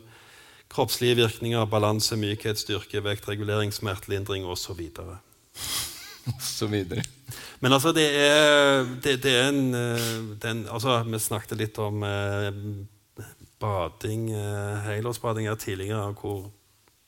[0.70, 4.78] Kroppslige virkninger, balanse, mykhet, styrke, vektregulering, smertelindring osv.
[7.60, 10.06] Men altså, det er, det, det er en, eh,
[10.42, 12.54] den, altså, Vi snakket litt om eh,
[13.60, 16.52] bading, eh, helårsbading her tidligere, hvor,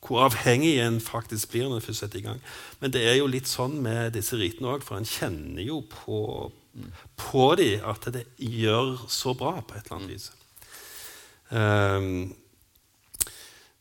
[0.03, 2.43] hvor avhengig en faktisk blir når en først setter i gang.
[2.81, 6.51] Men det er jo litt sånn med disse ritene òg, for en kjenner jo på,
[7.19, 10.31] på de at det gjør så bra på et eller annet vis.
[11.53, 12.33] Um,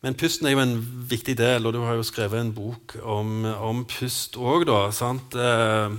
[0.02, 0.78] men pusten er jo en
[1.10, 4.80] viktig del, og du har jo skrevet en bok om, om pust òg, da.
[4.94, 5.36] sant?
[5.38, 5.94] Eh,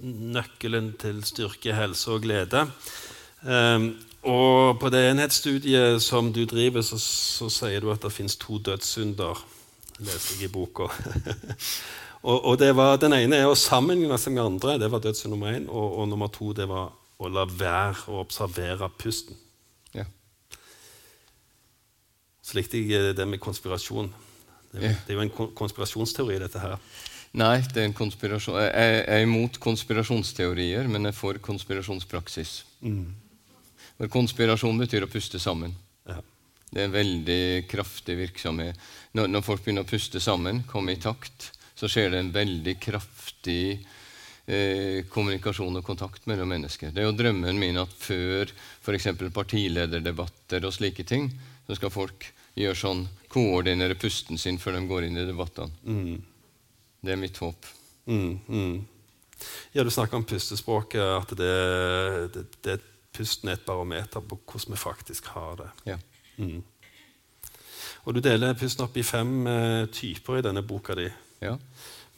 [0.00, 2.64] nøkkelen til styrke, helse og glede.
[3.44, 3.90] Eh,
[4.22, 8.58] og på det enhetsstudiet som du driver, så, så sier du at det fins to
[8.58, 9.38] dødssynder.
[10.00, 10.88] leser jeg i boka.
[12.28, 14.78] og, og det var, Den ene er å sammenligne seg med andre.
[14.80, 15.68] Det var dødssynd nummer én.
[15.68, 19.36] Og, og nummer to det var å la være å observere pusten.
[19.96, 20.04] Ja.
[22.42, 24.12] Så likte jeg eh, det med konspirasjon.
[24.72, 24.92] Det, Ja.
[25.06, 26.76] det er jo en konspirasjonsteori, dette her.
[27.40, 28.56] Nei, det er en konspirasjon.
[28.68, 32.64] Jeg er imot konspirasjonsteorier, men jeg er for konspirasjonspraksis.
[34.00, 35.74] For konspirasjon betyr å puste sammen.
[36.08, 36.22] Ja.
[36.70, 38.78] Det er en veldig kraftig virksomhet.
[39.12, 42.74] Når, når folk begynner å puste sammen, komme i takt, så skjer det en veldig
[42.80, 43.64] kraftig
[44.48, 46.94] eh, kommunikasjon og kontakt mellom mennesker.
[46.94, 48.48] Det er jo drømmen min at før
[48.80, 49.10] f.eks.
[49.36, 51.28] partilederdebatter og slike ting,
[51.68, 55.76] så skal folk gjøre sånn, koordinere pusten sin før de går inn i debattene.
[55.84, 56.16] Mm.
[57.04, 57.68] Det er mitt håp.
[58.08, 58.80] Mm, mm.
[59.72, 61.52] Ja, Du snakker om pustespråket, at det,
[62.34, 62.78] det, det,
[63.16, 65.70] pusten er et barometer på hvordan vi faktisk har det.
[65.86, 65.96] Ja.
[66.36, 66.62] Mm.
[68.04, 71.08] Og Du deler pusten opp i fem eh, typer i denne boka di.
[71.40, 71.56] ja.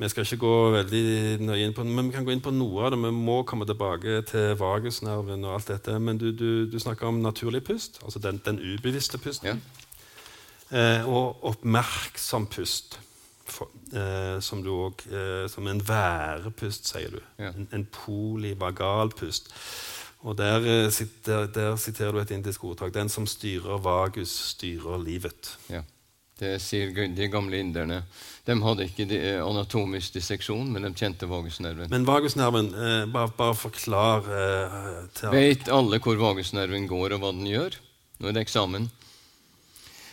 [0.03, 2.87] Vi skal ikke gå veldig nøye inn på men vi kan gå inn på noe
[2.87, 2.99] av det.
[3.05, 5.95] Vi må komme tilbake til vagusnerven og alt dette.
[6.03, 9.53] Men du, du, du snakker om naturlig pust, altså den, den ubevisste pusten.
[9.53, 9.83] Ja.
[10.73, 12.99] Eh, og oppmerksom pust.
[13.53, 17.19] For, eh, som du også eh, Som en værepust, sier du.
[17.43, 19.53] En, en polivagal pust.
[20.23, 22.95] Og der, eh, der, der siterer du et indisk ordtak.
[22.95, 25.57] Den som styrer vagus, styrer livet.
[25.71, 25.83] Ja.
[26.39, 28.01] Det sier de gamle inderne.
[28.47, 31.91] De hadde ikke eh, anatomisk disseksjon, men de kjente vagusnerven.
[31.91, 37.33] Men vagusnerven, eh, bare, bare forklar eh, til Vet alle hvor vagusnerven går, og hva
[37.37, 37.79] den gjør?
[38.19, 38.89] Nå er det eksamen.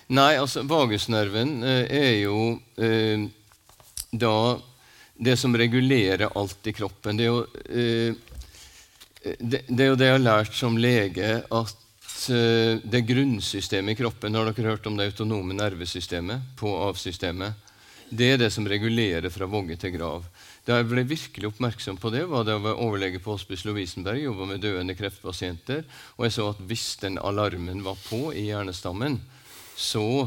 [0.10, 2.38] Nei, altså, vagusnerven eh, er jo
[2.82, 3.30] eh,
[4.10, 4.36] da
[5.20, 7.18] det som regulerer alt i kroppen.
[7.20, 8.29] Det er jo, eh,
[9.20, 14.36] det, er jo det jeg har lært som lege, at eh, det grunnsystemet i kroppen
[14.36, 16.54] Har dere hørt om det autonome nervesystemet?
[16.60, 17.68] På avsystemet?
[18.10, 20.24] Det er det som regulerer fra vogge til grav.
[20.66, 24.24] Da jeg ble virkelig oppmerksom på det, var da jeg var overlege på Hospice Lovisenberg,
[24.24, 25.84] jobba med døende kreftpasienter,
[26.18, 29.20] og jeg så at hvis den alarmen var på i hjernestammen,
[29.78, 30.26] så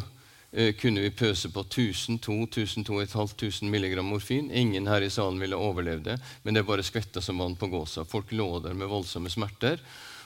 [0.53, 4.51] kunne vi pøse på 1000-2500 milligram morfin.
[4.53, 8.05] Ingen her i salen ville overlevd det, men det bare skvetta som vann på gåsa.
[8.05, 9.81] Folk lå der med voldsomme smerter.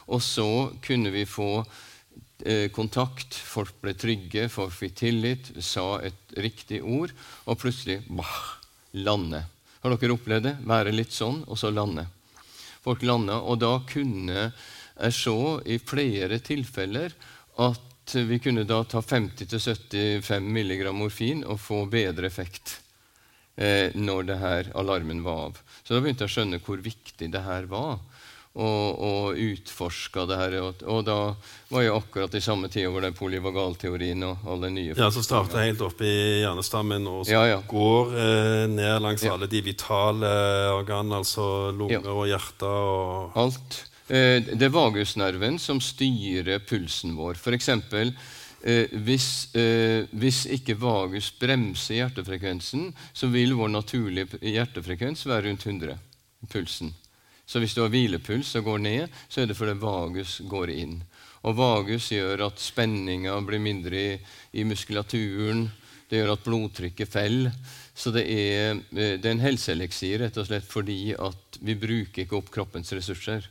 [0.07, 1.65] Og så kunne vi få
[2.45, 7.15] eh, kontakt, folk ble trygge, folk fikk tillit, sa et riktig ord,
[7.47, 8.59] og plutselig bah,
[8.99, 9.45] lande.
[9.83, 10.55] Har dere opplevd det?
[10.67, 12.07] Være litt sånn, og så lande.
[12.85, 15.37] Folk landa, og da kunne jeg se
[15.67, 17.15] i flere tilfeller
[17.63, 22.79] at vi kunne da ta 50-75 mg morfin og få bedre effekt
[23.57, 25.59] eh, når det her alarmen var av.
[25.83, 27.99] Så da begynte jeg å skjønne hvor viktig det her var.
[28.57, 30.55] Og, og utforska det her.
[30.65, 31.17] Og, og da
[31.69, 35.61] var jeg akkurat i samme tid hvor den polyvagalteorien og alle nye Ja, Som starter
[35.61, 37.59] helt oppe i hjernestammen og så Ja, ja.
[37.69, 39.35] går eh, ned langs Ja.
[39.37, 40.31] alle de vitale
[40.73, 43.83] organene, altså lunger og hjerte og Alt.
[44.09, 47.35] Eh, Det er vagusnerven som styrer pulsen vår.
[47.35, 47.69] F.eks.
[48.67, 55.67] Eh, hvis, eh, hvis ikke vagus bremser hjertefrekvensen, så vil vår naturlige hjertefrekvens være rundt
[55.67, 55.99] 100.
[56.49, 56.95] Pulsen.
[57.47, 61.03] Så hvis du har hvilepuls og går ned, så er det fordi vagus går inn.
[61.47, 64.17] Og vagus gjør at spenninga blir mindre i,
[64.53, 65.69] i muskulaturen.
[66.09, 67.53] Det gjør at blodtrykket faller.
[67.95, 72.25] Så det er, eh, det er en helseeleksir rett og slett fordi at vi bruker
[72.25, 73.47] ikke opp kroppens ressurser.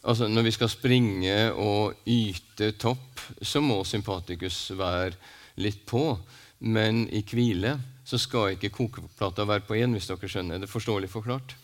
[0.00, 5.12] Altså Når vi skal springe og yte topp, så må sympatikus være
[5.60, 6.18] litt på.
[6.60, 10.56] Men i hvile så skal ikke kokeplata være på én, hvis dere skjønner.
[10.56, 11.54] Er det forståelig forklart?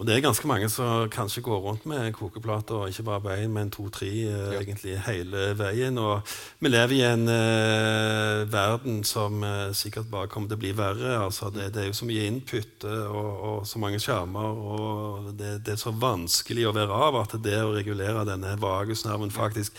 [0.00, 3.34] Og det er ganske mange som kanskje går rundt med kokeplater, og ikke bare på
[3.34, 4.60] én, men to-tre eh, Ja.
[4.62, 5.98] egentlig hele veien.
[6.00, 6.22] Og
[6.60, 11.18] vi lever i en eh, verden som eh, sikkert bare kommer til å bli verre.
[11.26, 15.30] Altså, det, det er jo så mye input eh, og, og så mange skjermer, og
[15.36, 19.76] det, det er så vanskelig å være av at det å regulere denne vagusnerven faktisk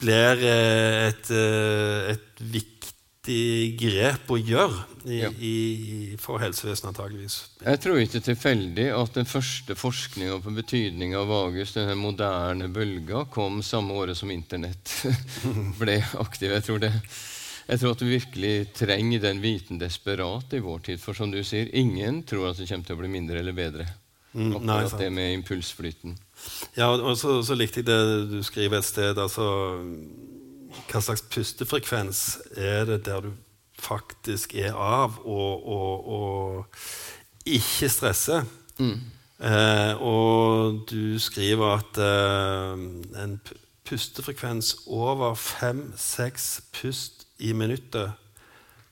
[0.00, 2.94] blir eh, et, eh, et viktig
[3.78, 5.28] grep å gjøre i, Ja.
[5.30, 5.52] i,
[6.20, 7.36] for helsevesenet, antageligvis.
[7.64, 13.24] Jeg tror ikke tilfeldig at den første forskninga på betydning av vagus, denne moderne bølga,
[13.32, 14.92] kom samme året som Internett
[15.80, 16.52] ble aktiv.
[16.56, 16.92] Jeg tror, det,
[17.68, 21.00] jeg tror at vi virkelig trenger den viten desperat i vår tid.
[21.00, 23.88] For som du sier, ingen tror at det kommer til å bli mindre eller bedre.
[24.36, 25.00] Mm, nei, Akkurat sant.
[25.00, 26.18] det med impulsflyten.
[26.76, 29.16] Ja, og så, så likte jeg det du skriver et sted.
[29.18, 29.46] altså
[30.88, 32.22] Hva slags pustefrekvens
[32.56, 33.32] er det der du
[33.78, 38.46] faktisk er av og, og, og ikke stresser?
[39.38, 42.86] Eh, og du skriver at eh,
[43.22, 43.36] en
[43.88, 48.16] pustefrekvens over fem-seks pust i minuttet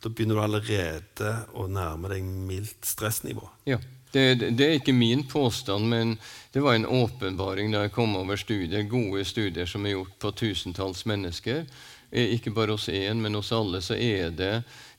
[0.03, 3.49] Da begynner du allerede å nærme deg mildt stressnivå.
[3.67, 3.81] Ja.
[4.17, 6.15] Det, det er ikke min påstand, men
[6.55, 10.33] det var en åpenbaring da jeg kom over studier, gode studier som er gjort på
[10.41, 11.67] tusentalls mennesker.
[12.11, 14.53] Eh, Ikke bare hos én, men hos alle, så er det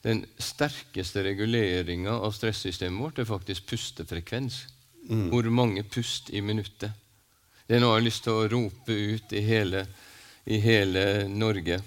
[0.06, 4.66] den sterkeste reguleringa av stressystemet vårt er faktisk pustefrekvens.
[5.08, 6.92] Hvor mange pust i minuttet.
[7.68, 9.86] Det er noe jeg har lyst til å rope ut i hele,
[10.46, 11.78] i hele Norge.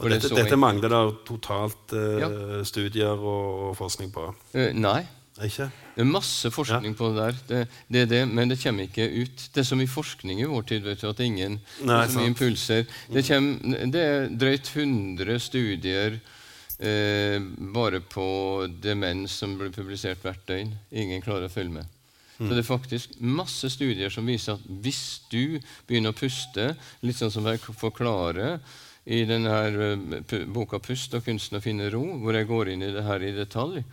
[0.00, 2.30] Og dette, det dette, mangler det totalt eh, Ja.
[2.64, 4.24] studier og, og forskning på.
[4.56, 5.02] Uh, Nei.
[5.40, 5.70] Ikke?
[5.94, 9.06] Det er masse forskning på det der, det, det er det, men det kommer ikke
[9.08, 9.46] ut.
[9.54, 11.56] Det er så mye forskning i vår tid vet du, at ingen
[11.88, 12.84] Nei, så mye impulser.
[13.08, 16.20] Det, kommer, det er drøyt 100 studier
[16.78, 17.38] eh,
[17.72, 18.28] bare på
[18.84, 20.76] demens som blir publisert hvert døgn.
[20.92, 21.98] Ingen klarer å følge med.
[22.42, 26.72] Så det er faktisk masse studier som viser at hvis du begynner å puste,
[27.06, 28.58] litt sånn som jeg forklarer
[29.04, 32.82] i denne her, eh, boka 'Pust og kunsten å finne ro', hvor jeg går inn
[32.82, 33.84] i det her i detalj,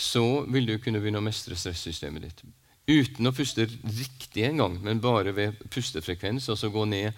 [0.00, 2.40] så vil du kunne begynne å mestre stressystemet ditt.
[2.88, 6.48] Uten å puste riktig en gang, men bare ved pustefrekvens.
[6.48, 7.12] Altså gå ned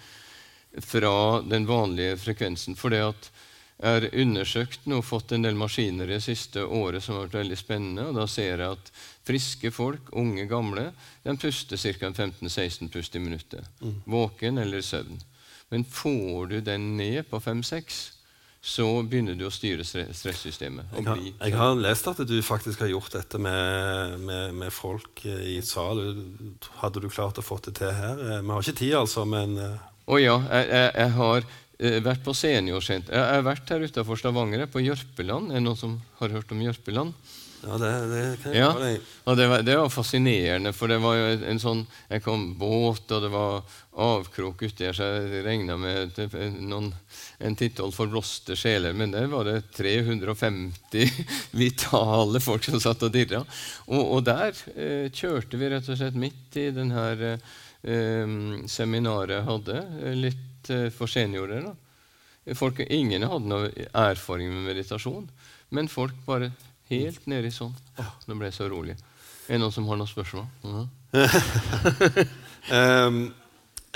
[0.82, 2.74] fra den vanlige frekvensen.
[2.76, 3.28] For det at
[3.82, 7.58] jeg har undersøkt nå, fått en del maskiner det siste året som har vært veldig
[7.58, 8.08] spennende.
[8.10, 8.90] og Da ser jeg at
[9.26, 10.88] friske folk, unge, gamle,
[11.22, 12.10] de puster ca.
[12.10, 13.66] 15-16 pust i minuttet.
[13.82, 13.96] Mm.
[14.06, 15.22] Våken eller søvn.
[15.70, 18.02] Men får du den ned på 5-6,
[18.62, 20.92] så begynner du å styre stressystemet.
[20.94, 25.24] Jeg har, jeg har, lest at du faktisk har gjort dette med, med, med folk
[25.26, 25.98] i sal.
[26.78, 28.22] Hadde du klart å få det til her?
[28.22, 29.88] Eh, vi har ikke tid, altså, men eh.
[30.06, 30.38] Å ja.
[30.46, 31.50] Jeg, jeg, jeg, har
[32.06, 33.18] vært på seniorsenter.
[33.18, 35.50] Jeg har vært her utenfor Stavanger, på Jørpeland.
[35.50, 37.18] Er det noen som har hørt om Jørpeland?
[37.62, 39.00] Ja, det, det kan jeg ja, gjøre.
[39.30, 43.04] Og det var, det var, fascinerende, for det var jo en sånn Jeg kom båt,
[43.14, 46.18] og det var avkrok uti her, så jeg regna med
[46.58, 46.88] noen,
[47.38, 47.58] en
[47.94, 48.96] for blåste sjeler.
[48.98, 51.12] Men der var det 350
[51.62, 53.44] vitale folk som satt og dirra.
[53.86, 58.34] Og, og der eh, kjørte vi rett og slett midt i den her eh,
[58.66, 61.70] seminaret hadde, eh, litt eh, for seniorer.
[61.70, 62.56] da.
[62.58, 65.28] Folk, ingen hadde noe erfaring med meditasjon,
[65.70, 66.50] men folk bare
[66.92, 67.72] Helt nedi sånn.
[67.98, 68.96] Åh, nå ble jeg så rolig.
[69.48, 70.46] Er det noen som har noen spørsmål?
[70.66, 70.88] Mm
[72.72, 73.34] um,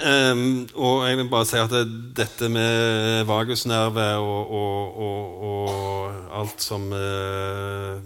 [0.06, 1.84] um, og jeg vil bare si at det,
[2.18, 7.96] dette med vagusnerve og, og, og, og alt som uh,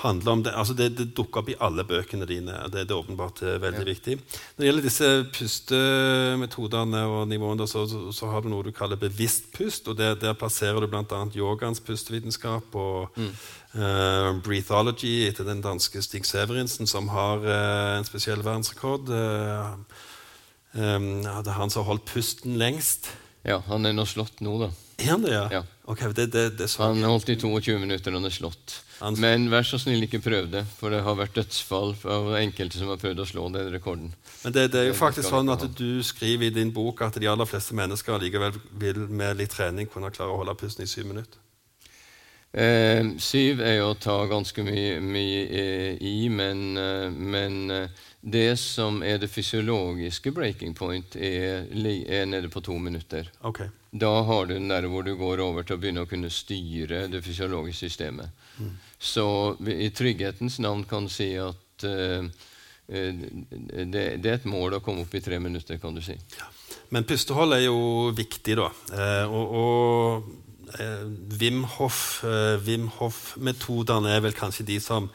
[0.00, 0.52] handler om det.
[0.56, 2.56] Altså det, det dukker opp i alle bøkene dine.
[2.72, 3.88] Det, det er åpenbart eh, veldig ja.
[3.88, 4.16] viktig.
[4.18, 9.00] Når det gjelder disse pustemetodene og nivåene, så, så, så, har du noe du kaller
[9.00, 9.88] bevisst pust.
[9.88, 11.22] og Der, der plasserer du bl.a.
[11.36, 13.32] yogans pustevitenskap og mm.
[13.76, 19.10] uh, breathology etter den danske Stig Severinsen, som har uh, en spesiell verdensrekord.
[19.12, 19.74] Uh,
[20.74, 23.12] um, det er han som har holdt pusten lengst.
[23.46, 24.72] Ja, han er nå slått nå, da.
[25.00, 25.46] Er han det, ja?
[25.52, 25.64] ja.
[25.90, 28.76] Okay, det, det, det han holdt i 22 minutter, han er slått.
[29.16, 32.92] Men vær så snill, ikke prøv det, for det har vært dødsfall av enkelte som
[32.92, 34.10] har prøvd å slå den rekorden.
[34.44, 37.30] Men det, det er jo faktisk sånn at du skriver i din bok at de
[37.30, 41.08] aller fleste mennesker likevel vil med litt trening kunne klare å holde pusten i syv
[41.14, 41.40] minutter.
[42.50, 48.06] Eh, syv er jo å ta ganske mye, mye eh, i, men, eh, men eh,
[48.20, 53.30] det som er det fysiologiske breaking point, er, er nede på to minutter.
[53.40, 53.70] Okay.
[53.90, 57.06] Da har du den der hvor du går over til å begynne å kunne styre
[57.10, 58.28] det fysiologiske systemet.
[58.58, 58.76] Mm.
[58.98, 62.28] Så i trygghetens navn kan du si at uh,
[62.90, 66.18] det, det, er et mål å komme opp i tre minutter, kan du si.
[66.36, 66.50] Ja.
[66.90, 68.64] Men pustehold er jo viktig, da.
[68.90, 70.24] Eh, og, og
[70.74, 71.04] eh,
[71.38, 75.06] Wim Hof-metodene Hof er vel kanskje de som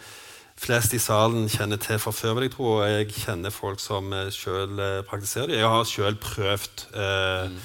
[0.66, 2.36] flest i salen kjenner til fra før.
[2.38, 5.60] vil Jeg tro, og jeg kjenner folk som eh, sjøl eh, praktiserer det.
[5.62, 7.58] Jeg har sjøl prøvd eh, mm.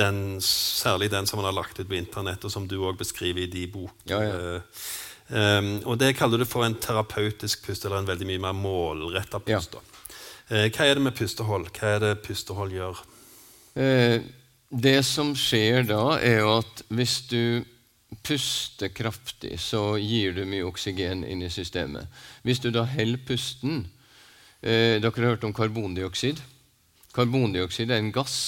[0.00, 3.44] den, særlig den som man har lagt ut på internett, og som du òg beskriver
[3.44, 4.12] i de bokene.
[4.12, 4.60] Ja, ja.
[5.24, 9.40] Um, og Det kaller du for en terapeutisk pust, eller en veldig mye mer målretta
[9.40, 9.78] pust.
[9.78, 10.16] Ja.
[10.50, 11.70] Uh, hva er det med pustehold?
[11.72, 13.00] Hva er det pustehold gjør?
[14.84, 17.64] Det som skjer da, er jo at hvis du
[18.22, 22.10] puster kraftig, så gir du mye oksygen inn i systemet.
[22.42, 23.84] Hvis du da holder pusten
[24.62, 26.40] eh, Dere har hørt om karbondioksid.
[27.14, 28.38] Karbondioksid er en gass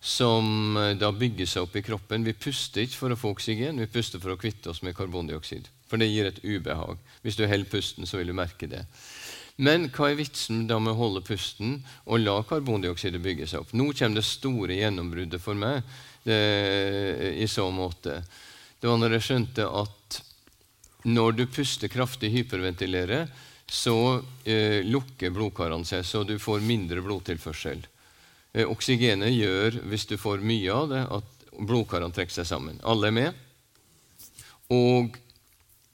[0.00, 2.26] som eh, da bygger seg opp i kroppen.
[2.26, 5.70] Vi puster ikke for å få oksygen, vi puster for å kvitte oss med karbondioksid.
[5.88, 7.00] For det gir et ubehag.
[7.24, 8.84] Hvis du holder pusten, så vil du merke det.
[9.58, 13.72] Men hva er vitsen da med å holde pusten og la karbondioksidet bygge seg opp?
[13.74, 15.80] Nå kommer det store gjennombruddet for meg
[16.22, 16.38] det,
[17.42, 18.20] i så måte
[18.80, 20.18] det var når jeg skjønte at
[21.08, 23.28] når du puster kraftig, hyperventilerer,
[23.68, 27.84] så eh, lukker blodkarene seg, så du får mindre blodtilførsel.
[28.54, 32.80] Eh, oksygenet gjør, hvis du får mye av det, at blodkarene trekker seg sammen.
[32.86, 33.44] Alle er med.
[34.72, 35.16] Og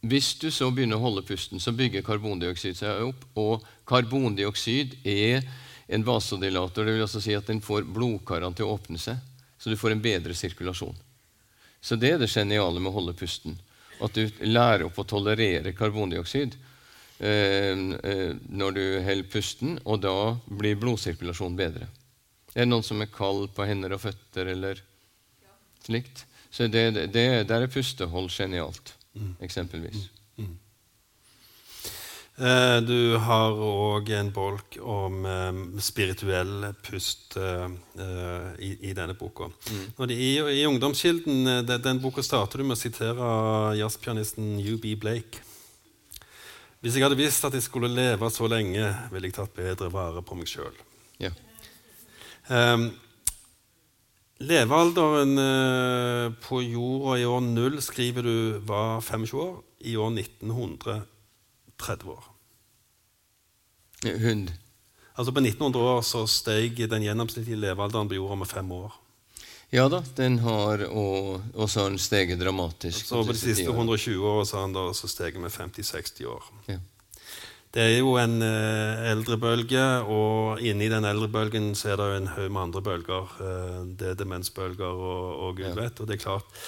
[0.05, 3.26] hvis du så begynner å holde pusten, så bygger karbondioksid seg opp.
[3.41, 5.45] Og karbondioksid er
[5.89, 6.85] en vasodilator.
[6.85, 9.20] Det vil altså si at den får blodkarene til å åpne seg,
[9.59, 10.97] så du får en bedre sirkulasjon.
[11.85, 13.59] Så det er det geniale med å holde pusten.
[14.03, 16.57] At du lærer opp å tolerere karbondioksid
[17.20, 20.16] eh, eh, når du holder pusten, og da
[20.49, 21.91] blir blodsirkulasjonen bedre.
[22.55, 24.80] Er det noen som er kald på hender og føtter eller
[25.85, 26.24] slikt?
[26.55, 29.35] Så det, det, der er pustehold genialt, mm.
[29.43, 30.07] eksempelvis.
[32.35, 37.68] Eh, du har òg en bolk om eh, spirituell pust eh,
[38.59, 39.47] i, i, denne boka.
[39.70, 40.11] Mm.
[40.11, 43.28] I, I Ungdomskilden de, den boka starter du med å sitere
[43.78, 45.45] jazzpianisten UB Blake.
[46.82, 50.20] Hvis jeg hadde visst at jeg skulle leve så lenge, ville jeg tatt bedre vare
[50.26, 50.74] på meg sjøl.
[51.22, 51.30] Ja.
[52.51, 52.91] Um,
[54.43, 55.39] levealderen
[56.45, 59.55] på jorda i år null skriver du var 25 år.
[59.85, 61.14] i år 1900
[61.85, 62.24] 30 år.
[64.05, 64.51] Hund.
[65.14, 68.97] Altså På 1900 år så steg den gjennomsnittlige levealderen på jorda med fem år.
[69.74, 73.07] Ja da, den har og, og så har den steget dramatisk.
[73.09, 76.51] Så på de siste 120 år så har den da også steget med 50-60 år.
[76.70, 76.76] Ja.
[77.74, 82.28] Det er jo en eh, eldrebølge, og inni den eldrebølgen så er det jo en
[82.37, 83.32] haug med andre bølger.
[83.43, 85.74] Eh, det er demensbølger og, og gud Ja.
[85.80, 85.99] vet.
[85.99, 86.61] Og det er klart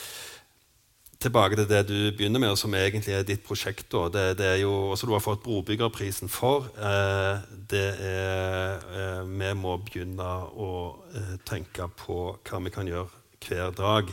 [1.17, 3.87] Tilbake til det du begynner med, og som egentlig er ditt prosjekt.
[3.93, 4.07] Da.
[4.13, 6.69] Det, det er jo, også du har fått Brobyggerprisen for.
[6.77, 10.71] Eh, det er eh, Vi må begynne å
[11.17, 13.09] eh, tenke på hva vi kan gjøre
[13.47, 14.13] hver dag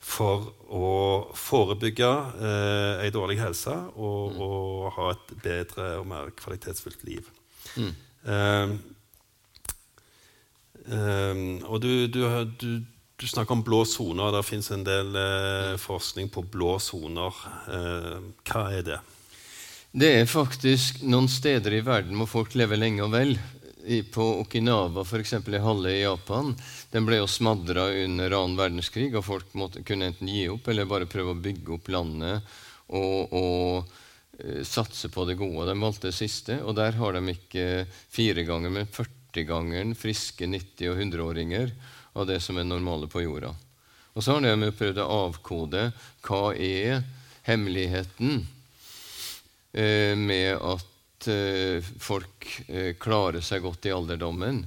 [0.00, 0.86] for å
[1.36, 2.08] forebygge
[2.40, 7.28] eh, ei dårlig helse og, og ha et bedre og mer kvalitetsfullt liv.
[7.76, 7.92] Mm.
[8.34, 8.72] Eh,
[10.86, 12.24] eh, og du, du,
[12.60, 12.70] du,
[13.20, 14.32] du snakker om blå soner.
[14.32, 17.40] Det fins en del eh, forskning på blå soner.
[17.68, 18.14] Eh,
[18.48, 19.00] hva er det?
[19.92, 23.34] Det er faktisk noen steder i verden hvor folk lever lenge og vel.
[23.80, 25.34] I, på Okinawa, f.eks.
[25.40, 26.52] i halve i Japan,
[26.92, 30.88] den ble jo smadra under annen verdenskrig, og folk måtte, kunne enten gi opp eller
[30.88, 32.50] bare prøve å bygge opp landet
[32.92, 33.94] og, og
[34.40, 35.68] eh, satse på det gode.
[35.68, 40.48] De valgte det siste, og der har de ikke fire ganger, men 40 ganger friske
[40.48, 41.72] 90- og 100-åringer
[42.12, 43.54] av det som er normale på jorda.
[44.14, 45.90] Og så har de prøvd å avkode
[46.26, 47.04] hva er
[47.46, 48.42] hemmeligheten
[49.72, 54.64] eh, med at eh, folk eh, klarer seg godt i alderdommen.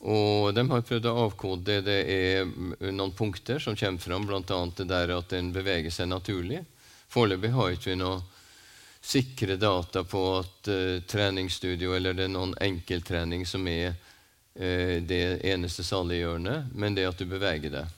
[0.00, 2.00] Og de har prøvd å avkode det.
[2.08, 4.60] Er mm, noen punkter som kommer fram, bl.a.
[4.76, 6.64] det der at en beveger seg naturlig.
[7.10, 8.20] Foreløpig har ikke vi noe
[9.00, 10.68] sikre data på at
[11.08, 13.94] treningsstudio eller det er noen enkelttrening som er
[14.54, 17.92] det eneste saliggjørende, men det at du beveger deg.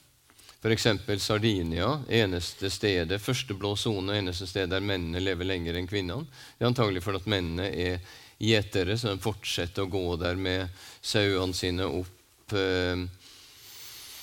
[0.63, 0.87] F.eks.
[1.19, 6.23] Sardinia, eneste stedet, første blå sone, eneste sted der mennene lever lenger enn kvinnene.
[6.55, 7.97] Det er antagelig fordi mennene er
[8.39, 10.71] gjetere, så de fortsetter å gå der med
[11.03, 13.03] sauene sine opp eh,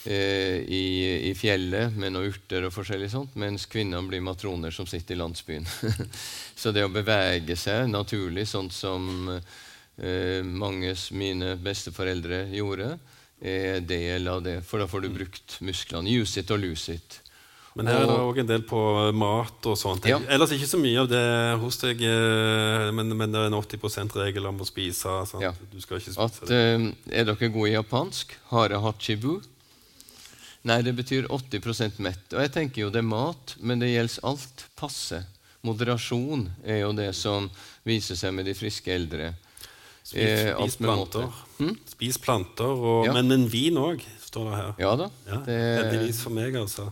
[0.09, 0.85] eh, i,
[1.29, 5.21] i fjellet med noen urter og forskjellig sånt, mens kvinnene blir matroner som sitter i
[5.21, 5.69] landsbyen.
[6.61, 9.29] så det å bevege seg naturlig, sånn som
[10.03, 12.95] eh, mange mine besteforeldre gjorde,
[13.41, 14.59] er del av det.
[14.69, 16.11] For da får du brukt musklene.
[16.21, 17.21] Use it og lose it.
[17.79, 18.81] Men her er det òg en del på
[19.15, 20.05] mat og sånt.
[20.11, 20.19] Ja.
[20.29, 21.23] Ellers ikke så mye av det
[21.63, 25.13] hos deg, eh, men, men det er en 80 %-regel om å spise.
[25.31, 25.45] Sant?
[25.45, 25.53] Ja.
[25.71, 26.59] Du skal ikke At, det.
[26.59, 26.89] eh,
[27.21, 28.35] er dere gode i japansk?
[28.51, 29.39] Hare hachibu?
[30.67, 32.27] Nei, det betyr 80% mett.
[32.35, 34.67] Og jeg tenker jo det er mat, men det gjelder alt.
[34.77, 35.23] Passe.
[35.65, 37.47] Moderasjon er jo det som
[37.87, 39.31] viser seg med de friske eldre.
[40.11, 41.29] Spis, eh, spis planter.
[41.61, 41.77] Hm?
[41.87, 43.15] Spis planter, og, Ja.
[43.15, 44.73] men, men vin òg, står det her.
[44.83, 45.07] Ja da.
[45.29, 46.89] Ja, Det, Heldigvis for meg, altså.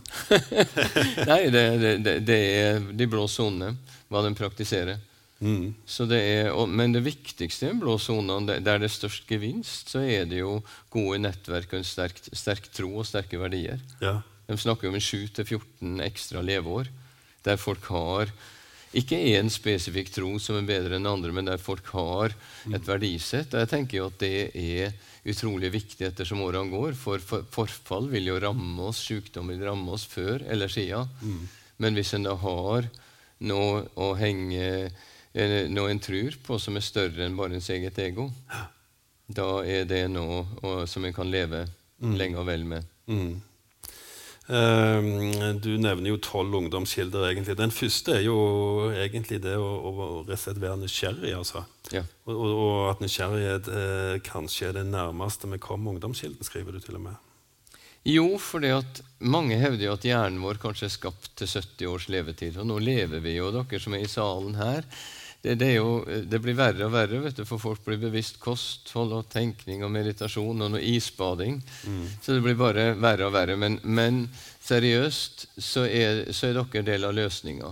[1.31, 1.63] nei, det,
[2.05, 3.73] det, det, er de blå sonene,
[4.09, 5.01] hva de praktiserer.
[5.39, 5.73] Mm.
[5.87, 9.27] Så det er, og, men det viktigste i den blå sonen, der det er størst
[9.27, 10.57] gevinst, så er det jo
[10.91, 13.79] gode nettverk og en sterk, sterk tro og sterke verdier.
[14.03, 14.17] Ja.
[14.49, 16.89] De snakker om 7-14 ekstra leveår,
[17.47, 18.31] der folk har
[18.97, 22.33] ikke én spesifikk tro som er bedre enn andre, men der folk har
[22.73, 23.53] et verdisett.
[23.53, 24.95] Og jeg tenker jo at det er
[25.29, 29.93] utrolig viktig ettersom årene går, for, for forfall vil jo ramme oss, sykdom vil ramme
[29.93, 31.11] oss før eller siden.
[31.79, 32.89] Men hvis en da har
[33.49, 34.65] noe å henge
[35.31, 38.29] eh, noe en tror på som er større enn bare ens eget ego,
[39.29, 41.67] da er det noe som en kan leve
[42.01, 42.89] lenge og vel med.
[43.07, 43.37] Mm.
[44.49, 47.27] Ehm, du nevner jo tolv ungdomskilder.
[47.29, 47.57] egentlig.
[47.57, 51.33] Den første er jo egentlig det å, å være nysgjerrig.
[51.37, 51.65] altså.
[51.93, 52.03] Ja.
[52.25, 56.79] Og, og, og at nysgjerrighet eh, kanskje er det nærmeste vi kommer ungdomskilden, skriver du
[56.79, 57.25] til og med.
[58.07, 62.09] Jo, fordi at mange hevder jo at hjernen vår kanskje er skapt til 70 års
[62.09, 62.57] levetid.
[62.57, 64.87] Og nå lever vi jo, dere som er i salen her.
[65.41, 69.13] Det, det, jo, det blir verre og verre, vet du, for folk blir bevisst kosthold
[69.15, 71.61] og tenkning og meditasjon og noe isbading.
[72.19, 73.55] Så det blir bare verre og verre.
[73.55, 74.25] Men, men
[74.67, 77.71] seriøst så er, så er dere del av løsninga.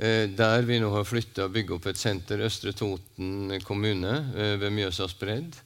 [0.00, 4.54] Eh, der vi nå har flytta og bygd opp et senter, Østre Toten kommune eh,
[4.62, 5.58] ved Mjøsas bredd,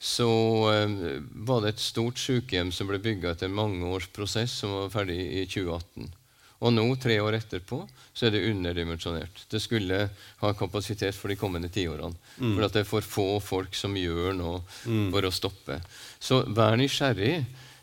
[0.00, 0.30] så
[0.72, 4.90] eh, var det et stort sykehjem som ble bygga etter mange års prosess, som var
[4.96, 6.10] ferdig i 2018.
[6.60, 7.80] Og nå, tre år etterpå,
[8.12, 9.46] så er det underdimensjonert.
[9.48, 10.02] Det skulle
[10.42, 12.12] ha kapasitet for de kommende tiårene.
[12.36, 15.78] For at det er for få folk som gjør noe for å stoppe.
[16.20, 17.38] Så vær nysgjerrig.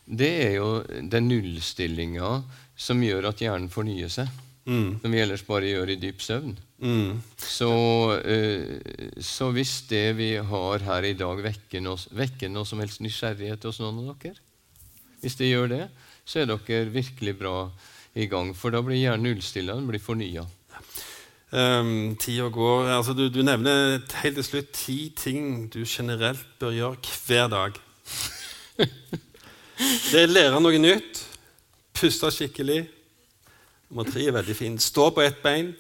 [0.06, 2.30] Det er jo den nullstillinga
[2.78, 4.30] som gjør at hjernen fornyer seg.
[4.68, 5.00] Mm.
[5.02, 6.58] Som vi ellers bare gjør i dyp søvn.
[6.84, 7.22] Mm.
[7.40, 7.72] Så,
[8.20, 13.02] uh, så hvis det vi har her i dag, vekker noe, vekker noe som helst
[13.02, 14.44] nysgjerrighet hos noen av dere,
[15.24, 15.86] hvis det gjør det,
[16.28, 17.56] så er dere virkelig bra
[18.18, 18.54] i gang.
[18.58, 20.46] For da blir hjernen ullstilla, den blir fornya.
[21.52, 22.90] Um, Tida går.
[22.98, 27.80] Altså, du, du, nevner helt til slutt ti ting du generelt bør gjøre hver dag.
[30.12, 31.20] Det er lære noe nytt,
[31.94, 32.88] puste skikkelig.
[33.92, 34.80] Nummer tre er veldig fin.
[34.82, 35.76] Stå på ett bein.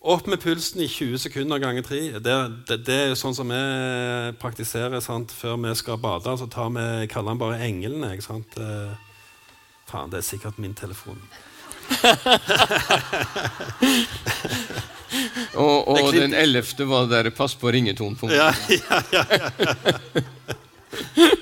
[0.00, 2.00] Opp med pulsen i 20 sekunder ganger tre.
[2.24, 3.60] Det, det, det, er sånn som vi
[4.40, 5.30] praktiserer sant?
[5.36, 6.32] før vi skal bade.
[6.40, 8.14] Så tar vi, kaller den bare englene.
[8.16, 8.56] Ikke sant?
[9.90, 11.20] Faen, det er sikkert min telefon.
[15.54, 18.16] og, og den ellevte var der 'pass på ringetonen'.
[18.16, 18.30] På.
[18.30, 19.50] Ja, ja, ja, ja.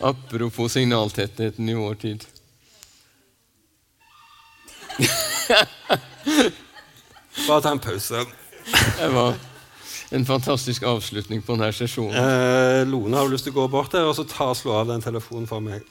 [0.00, 2.26] Apropos signaltettheten i vår tid.
[7.48, 8.24] Bare ta en pause.
[8.98, 9.34] Det var
[10.10, 12.14] en fantastisk avslutning på denne sesjonen.
[12.14, 14.90] Eh, Lone, har lyst til å gå bort der og så ta og slå av
[14.92, 15.82] den telefonen for meg?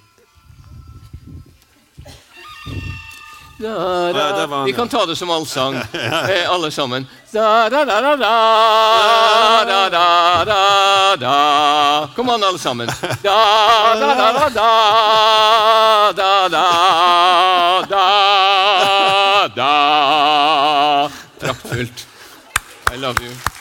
[3.55, 3.71] Da,
[4.11, 4.19] da.
[4.19, 7.07] Ja, han, Vi kan ta det som allsang, eh, alle sammen.
[7.31, 12.09] Da, da, da, da, da, da, da, da.
[12.15, 12.91] Kom an, alle sammen.
[13.23, 14.69] Da, da, da, da, da,
[16.15, 21.09] da, da, da, da.
[21.39, 22.07] Praktfullt.
[22.91, 23.54] I love you.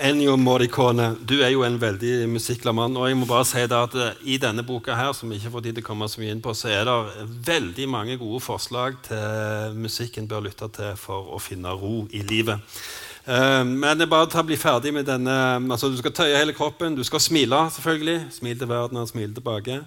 [0.00, 2.94] Ennio Morricone, du er jo en veldig musikkglad mann.
[2.96, 5.52] Og jeg må bare si det at eh, i denne boka her, som vi ikke
[5.52, 8.40] får tid til å komme så mye inn på, så er det veldig mange gode
[8.40, 12.80] forslag til musikken bør lytte til for å finne ro i livet.
[13.28, 16.96] Men det er bare ta bli ferdig med denne altså Du skal tøye hele kroppen,
[16.96, 17.60] du skal smile.
[17.70, 18.32] selvfølgelig.
[18.32, 19.82] Smil til verden og smil tilbake.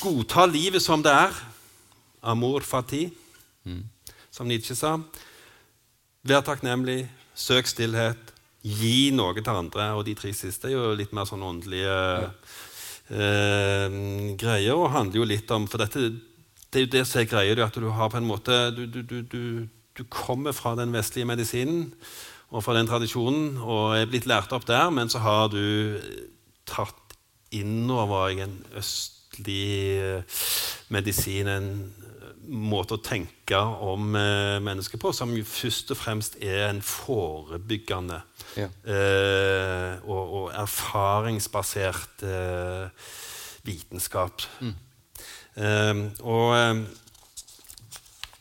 [0.00, 1.36] Godta livet som det er.
[2.22, 3.10] Amor fati,
[3.68, 3.82] mm.
[4.32, 4.96] som Nietzsche sa.
[6.24, 7.04] Vær takknemlig,
[7.36, 8.33] søk stillhet
[8.64, 9.92] gi noe til andre.
[9.98, 12.30] Og de tre siste er jo litt mer sånn åndelige ja.
[13.12, 13.98] eh,
[14.40, 16.10] greier og handler jo litt om For dette,
[16.72, 19.02] det er jo det som er greia, at du har på en måte du, du,
[19.04, 19.22] du,
[19.94, 21.92] du, kommer fra den vestlige medisinen
[22.54, 25.98] og fra den tradisjonen og er blitt lært opp der, men så har du
[26.68, 27.16] tatt
[27.54, 30.42] innover en østlig eh,
[30.94, 31.68] medisin, en
[32.44, 38.20] måte å tenke om eh, mennesker på, som jo først og fremst er en forebyggende
[38.56, 38.68] ja.
[38.86, 43.08] eh, og, og, erfaringsbasert eh,
[43.64, 44.44] vitenskap.
[44.60, 44.74] Mm.
[45.54, 46.84] Eh, og eh,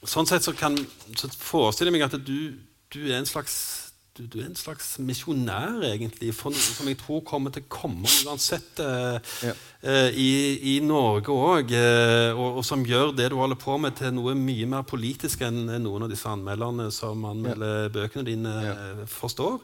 [0.03, 0.77] sånn sett så, kan,
[1.17, 2.59] så forestiller jeg meg at du,
[2.93, 3.82] du er en slags
[4.17, 7.71] du, du, er en slags misjonær, egentlig, for noe som jeg tror kommer til å
[7.73, 9.53] komme uansett eh, ja.
[9.81, 10.27] eh, i,
[10.73, 14.35] i, Norge òg, eh, og, og, som gjør det du holder på med, til noe
[14.37, 17.91] mye mer politisk enn noen av disse anmelderne som anmelder ja.
[17.97, 18.77] bøkene dine, ja.
[19.09, 19.59] forstår.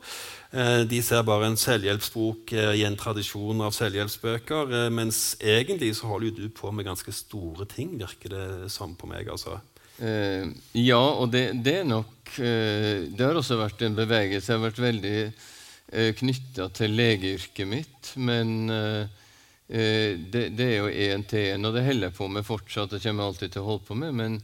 [0.50, 5.92] Eh, de ser bare en selvhjelpsbok eh, i en tradisjon av selvhjelpsbøker, eh, mens egentlig
[6.00, 9.30] så holder du på med ganske store ting, virker det som på meg.
[9.30, 9.60] altså.
[10.00, 10.48] Eh,
[10.80, 14.52] ja, og det, det, er nok eh, Det har også vært en bevegelse.
[14.52, 18.14] Jeg har vært veldig eh, knytta til legeyrket mitt.
[18.22, 19.04] Men eh,
[19.68, 22.96] eh, det, det, er jo én til én, og det holder jeg på med fortsatt.
[22.96, 24.20] Det kommer jeg alltid til å holde på med.
[24.22, 24.40] Men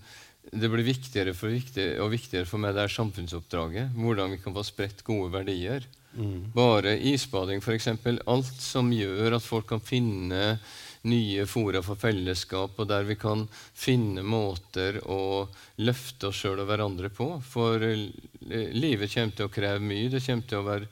[0.52, 3.94] det blir viktigere for, viktigere, og viktigere for meg det er samfunnsoppdraget.
[3.98, 5.88] Hvordan vi kan få spredt gode verdier.
[6.16, 6.52] Mm.
[6.56, 7.90] Bare isbading, f.eks.
[8.28, 10.58] Alt som gjør at folk kan finne
[11.06, 13.46] nye fora for fellesskap, og der vi kan
[13.78, 15.46] finne måter å
[15.86, 17.30] løfte oss sjøl og hverandre på.
[17.46, 20.10] For livet kommer til å kreve mye.
[20.10, 20.88] Det kommer til å være,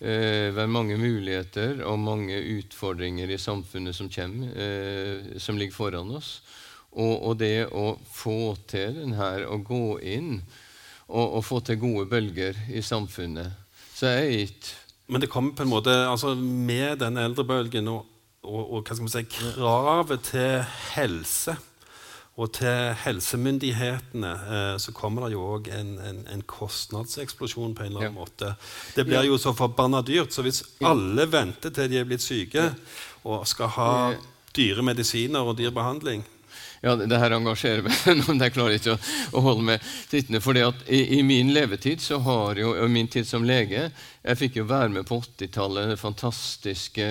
[0.00, 6.14] eh, være mange muligheter og mange utfordringer i samfunnet som, kommer, eh, som ligger foran
[6.16, 6.40] oss.
[6.94, 10.42] Og, og, det å få til den her, å gå inn
[11.08, 13.50] og, og få til gode bølger i samfunnet
[13.98, 18.13] Så er jeg ikke Men det kommer på en måte altså med den eldrebølgen og
[18.44, 20.58] og, og hva skal man si, kravet til
[20.94, 21.56] helse
[22.34, 27.92] og til helsemyndighetene eh, så kommer det jo òg en, en, en, kostnadseksplosjon på en
[27.92, 28.24] eller annen ja.
[28.24, 28.54] måte.
[28.96, 30.34] Det blir jo så forbanna dyrt.
[30.34, 32.72] Så hvis alle venter til de er blitt syke
[33.22, 33.90] og skal ha
[34.54, 36.26] dyre medisiner og dyr behandling
[36.84, 37.96] ja, det her engasjerer meg,
[38.26, 38.98] men jeg klarer ikke å,
[39.38, 40.42] å holde meg sittende.
[40.44, 43.88] fordi i, i, min levetid så har jo, og min tid som lege
[44.24, 47.08] Jeg fikk jo være med på 80-tallet, den fantastiske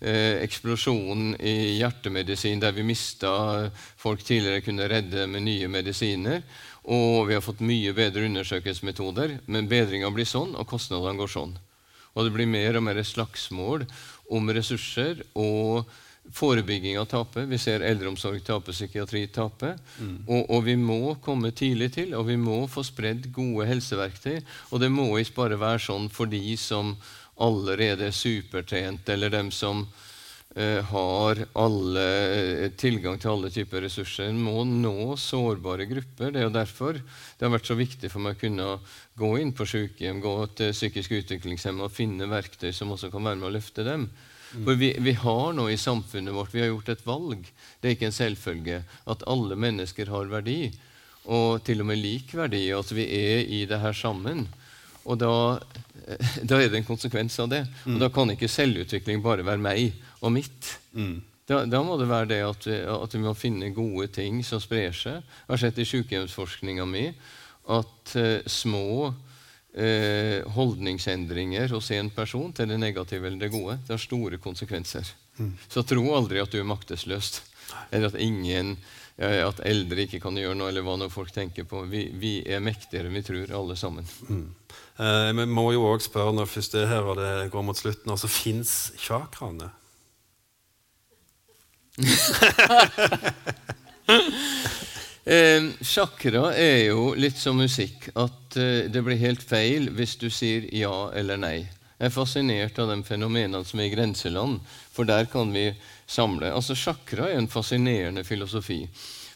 [0.00, 3.32] eh, eksplosjonen i hjertemedisin, der vi mista
[4.00, 6.42] folk tidligere kunne redde med nye medisiner.
[6.90, 11.56] Og vi har fått mye bedre undersøkelsesmetoder, men bedringa blir sånn, og kostnadene går sånn.
[12.16, 13.84] Og det blir mer og mer slagsmål
[14.32, 15.24] om ressurser.
[15.34, 15.88] og
[16.32, 17.46] Forebygginga taper.
[17.50, 19.74] Vi ser eldreomsorg tape, psykiatri tape.
[19.98, 20.18] Mm.
[20.26, 24.38] Og, og, vi må komme tidlig til, og vi må få spredd gode helseverktøy.
[24.70, 26.94] Og det må ikke bare være sånn for de som
[27.40, 29.82] allerede er supertrent, eller dem som
[30.54, 32.06] eh, har alle,
[32.36, 34.28] eh, tilgang til alle typer ressurser.
[34.28, 36.30] En må nå sårbare grupper.
[36.30, 38.72] Det er jo derfor det har vært så viktig for meg å kunne
[39.20, 43.40] gå inn på sykehjem, gå til psykisk utviklingshemmede og finne verktøy som også kan være
[43.40, 44.10] med å løfte dem.
[44.50, 47.50] For vi, vi, har nå i samfunnet vårt vi har gjort et valg.
[47.80, 48.80] Det er ikke en selvfølge
[49.12, 50.72] at alle mennesker har verdi,
[51.30, 52.64] og til og med lik verdi.
[52.74, 54.46] At vi er i det her sammen.
[55.06, 55.32] Og da,
[56.48, 57.64] da er det en konsekvens av det.
[57.84, 57.94] Mm.
[57.94, 60.74] Og da kan ikke selvutvikling bare være meg og mitt.
[60.92, 61.20] Mm.
[61.50, 64.62] Da, da, må det være det at vi, at vi, må finne gode ting som
[64.62, 65.18] sprer seg.
[65.18, 67.08] Jeg har sett i sykehjemsforskninga mi
[67.70, 69.10] at uh, små
[69.78, 75.12] uh, holdningsendringer hos en person til det negative eller det gode, det har store konsekvenser.
[75.38, 75.52] Mm.
[75.68, 77.42] Så tro aldri at du er maktesløst,
[77.90, 78.78] eller at ingen
[79.20, 81.82] at eldre ikke kan gjøre noe, eller hva noe folk tenker på.
[81.92, 84.06] Vi, vi er mektigere enn vi tror, alle sammen.
[84.30, 84.46] Mm.
[85.00, 88.12] Eh, vi må jo òg spørre når først det her og det går mot slutten,
[88.12, 89.68] altså fins chakraene?
[95.30, 98.10] eh, chakra er jo litt som musikk.
[98.18, 101.58] At eh, det blir helt feil hvis du sier ja eller nei.
[102.00, 104.60] Jeg er fascinert av de fenomenene som er i grenseland,
[104.92, 105.66] for der kan vi
[106.08, 106.48] samle.
[106.48, 108.86] Altså Chakra er en fascinerende filosofi.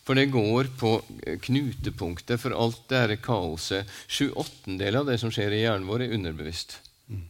[0.05, 3.89] For det går på eh, knutepunktet for alt det dette kaoset.
[4.09, 6.79] Sju åttendeler av det som skjer i hjernen vår, er underbevisst.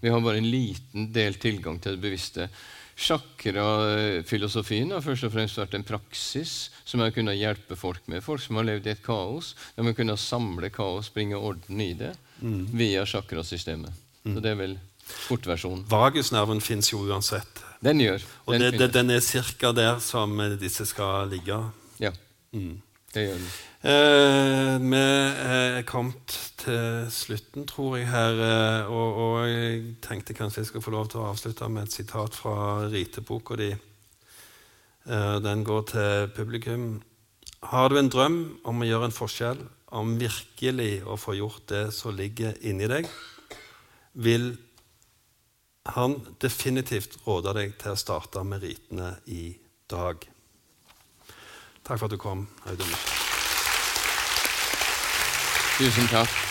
[0.01, 2.49] Vi har bare en liten del tilgang til det bevisste.
[2.95, 8.23] Chakrafilosofien har først og fremst vært en praksis som har kunnet hjelpe folk med.
[8.25, 9.55] Folk som har levd i et kaos.
[9.75, 12.69] De har kunnet samle kaos, bringe orden i det mm.
[12.77, 14.03] via sjakrasystemet.
[14.25, 14.35] Mm.
[14.37, 14.79] Så det er vel
[15.27, 15.85] kortversjonen.
[15.91, 17.65] Vagusnerven fins jo uansett.
[17.85, 18.23] Den gjør.
[18.23, 19.73] Den og det, det, den er ca.
[19.77, 21.61] der som disse skal ligge.
[22.01, 22.15] Ja.
[22.55, 22.81] Mm.
[23.15, 23.51] Det gjør vi.
[23.85, 28.39] Eh, vi er kommet til slutten, tror jeg, her.
[28.41, 31.93] Eh, og, og, jeg tenkte kanskje jeg skulle få lov til å avslutte med et
[31.93, 33.74] sitat fra riteboka di.
[35.05, 36.87] Eh, den går til publikum.
[37.74, 39.61] Har du en drøm om å gjøre en forskjell,
[40.01, 43.11] om virkelig å få gjort det som ligger inni deg,
[44.16, 44.55] vil
[45.93, 49.51] han definitivt råde deg til å starte med ritene i
[49.93, 50.24] dag.
[51.85, 53.24] Takk for at du kom, Audun.
[55.79, 56.44] Tusen takk.